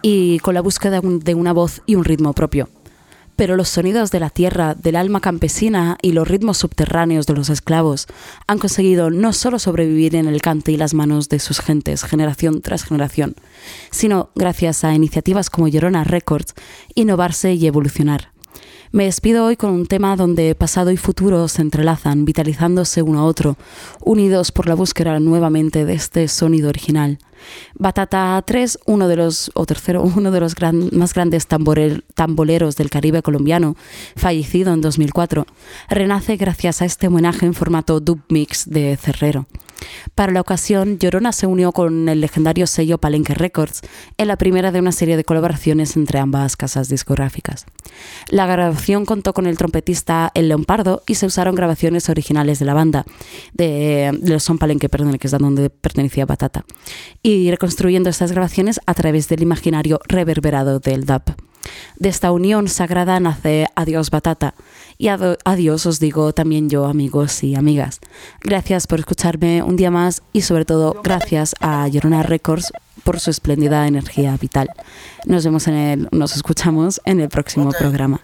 y 0.01 0.38
con 0.38 0.55
la 0.55 0.62
búsqueda 0.62 1.01
de 1.03 1.34
una 1.34 1.53
voz 1.53 1.82
y 1.84 1.97
un 1.97 2.05
ritmo 2.05 2.32
propio. 2.32 2.68
Pero 3.37 3.57
los 3.57 3.68
sonidos 3.68 4.11
de 4.11 4.20
la 4.20 4.30
tierra, 4.30 4.74
del 4.74 4.97
alma 4.97 5.20
campesina 5.20 5.99
y 6.03 6.12
los 6.12 6.26
ritmos 6.26 6.59
subterráneos 6.59 7.26
de 7.26 7.34
los 7.34 7.51
esclavos 7.51 8.07
han 8.47 8.59
conseguido 8.59 9.11
no 9.11 9.32
solo 9.32 9.59
sobrevivir 9.59 10.16
en 10.16 10.26
el 10.26 10.43
cante 10.43 10.72
y 10.72 10.76
las 10.76 10.95
manos 10.95 11.28
de 11.28 11.39
sus 11.39 11.61
gentes, 11.61 12.05
generación 12.05 12.62
tras 12.62 12.84
generación, 12.84 13.37
sino, 13.91 14.30
gracias 14.34 14.84
a 14.84 14.95
iniciativas 14.95 15.51
como 15.51 15.68
Llorona 15.68 16.05
Records, 16.05 16.55
innovarse 16.95 17.55
y 17.55 17.66
evolucionar. 17.66 18.36
Me 18.93 19.05
despido 19.05 19.45
hoy 19.45 19.57
con 19.57 19.71
un 19.71 19.87
tema 19.87 20.17
donde 20.17 20.55
pasado 20.55 20.91
y 20.91 20.97
futuro 20.97 21.49
se 21.49 21.61
entrelazan, 21.61 22.25
vitalizándose 22.25 23.03
uno 23.03 23.21
a 23.21 23.25
otro, 23.25 23.57
unidos 24.01 24.53
por 24.53 24.69
la 24.69 24.75
búsqueda 24.75 25.19
nuevamente 25.21 25.85
de 25.85 25.95
este 25.95 26.29
sonido 26.29 26.69
original. 26.69 27.19
Batata 27.75 28.43
3, 28.47 28.79
uno 28.87 29.09
de 29.09 29.17
los, 29.17 29.51
o 29.55 29.67
tercero, 29.67 30.03
uno 30.17 30.31
de 30.31 30.41
los 30.41 30.55
más 30.93 31.15
grandes 31.15 31.49
tamborel- 31.49 32.05
tamboleros 32.15 32.77
del 32.77 32.89
Caribe 32.91 33.23
colombiano, 33.23 33.77
fallecido 34.17 34.73
en 34.73 34.81
2004, 34.81 35.47
renace 35.91 36.37
gracias 36.37 36.81
a 36.81 36.85
este 36.85 37.09
homenaje 37.09 37.45
en 37.45 37.55
formato 37.55 38.01
dub 38.01 38.21
mix 38.29 38.69
de 38.71 38.97
Cerrero. 38.97 39.47
Para 40.14 40.33
la 40.33 40.41
ocasión, 40.41 40.99
Llorona 40.99 41.33
se 41.33 41.47
unió 41.47 41.72
con 41.72 42.09
el 42.09 42.20
legendario 42.20 42.66
sello 42.66 42.99
Palenque 42.99 43.35
Records 43.35 43.83
en 44.16 44.29
la 44.29 44.37
primera 44.37 44.72
de 44.72 44.81
una 44.81 44.93
serie 44.93 45.16
de 45.16 45.24
colaboraciones 45.24 45.97
entre 45.97 46.18
ambas 46.18 46.57
casas 46.57 46.89
discográficas. 46.89 47.66
La 48.29 48.47
grabación 48.47 49.05
contó 49.05 49.33
con 49.33 49.47
el 49.47 49.59
trompetista 49.59 50.31
El 50.35 50.49
Leopardo 50.49 51.03
y 51.07 51.16
se 51.16 51.27
usaron 51.27 51.55
grabaciones 51.55 52.09
originales 52.09 52.59
de 52.59 52.64
la 52.64 52.74
banda, 52.74 53.05
de, 53.53 54.16
de 54.18 54.41
Son 54.41 54.59
Palenque, 54.59 54.89
perdón, 54.89 55.18
que 55.18 55.27
es 55.27 55.33
donde 55.33 55.70
pertenecía 55.70 56.27
Batata, 56.27 56.64
y 57.22 57.51
reconstruyendo 57.51 58.11
estas 58.11 58.33
grabaciones 58.33 58.81
a 58.87 58.95
través 58.95 59.29
del 59.29 59.43
imaginario 59.43 60.01
reverberado 60.09 60.81
del 60.81 61.05
dub. 61.05 61.22
De 61.97 62.09
esta 62.09 62.33
unión 62.33 62.69
sagrada 62.69 63.21
nace 63.21 63.67
Adiós 63.75 64.11
Batata. 64.11 64.55
Y 64.99 65.09
adiós 65.09 65.87
os 65.87 66.01
digo 66.01 66.33
también 66.33 66.71
yo, 66.71 66.87
amigos 66.87 67.43
y 67.43 67.55
amigas. 67.55 68.01
Gracias 68.41 68.87
por 68.87 69.01
escucharme 69.01 69.62
un 69.62 69.77
día 69.77 69.91
más 69.91 70.23
y 70.33 70.43
sobre 70.43 70.64
todo 70.64 71.01
gracias 71.03 71.55
a 71.61 71.87
Llorona 71.89 72.23
Records 72.23 72.73
por 73.05 73.21
su 73.21 73.31
espléndida 73.31 73.87
energía 73.87 74.37
vital. 74.41 74.69
Nos 75.27 75.45
vemos 75.45 75.69
en 75.69 75.75
el, 75.75 76.09
nos 76.12 76.35
escuchamos 76.35 77.01
en 77.05 77.21
el 77.21 77.29
próximo 77.29 77.71
programa. 77.71 78.21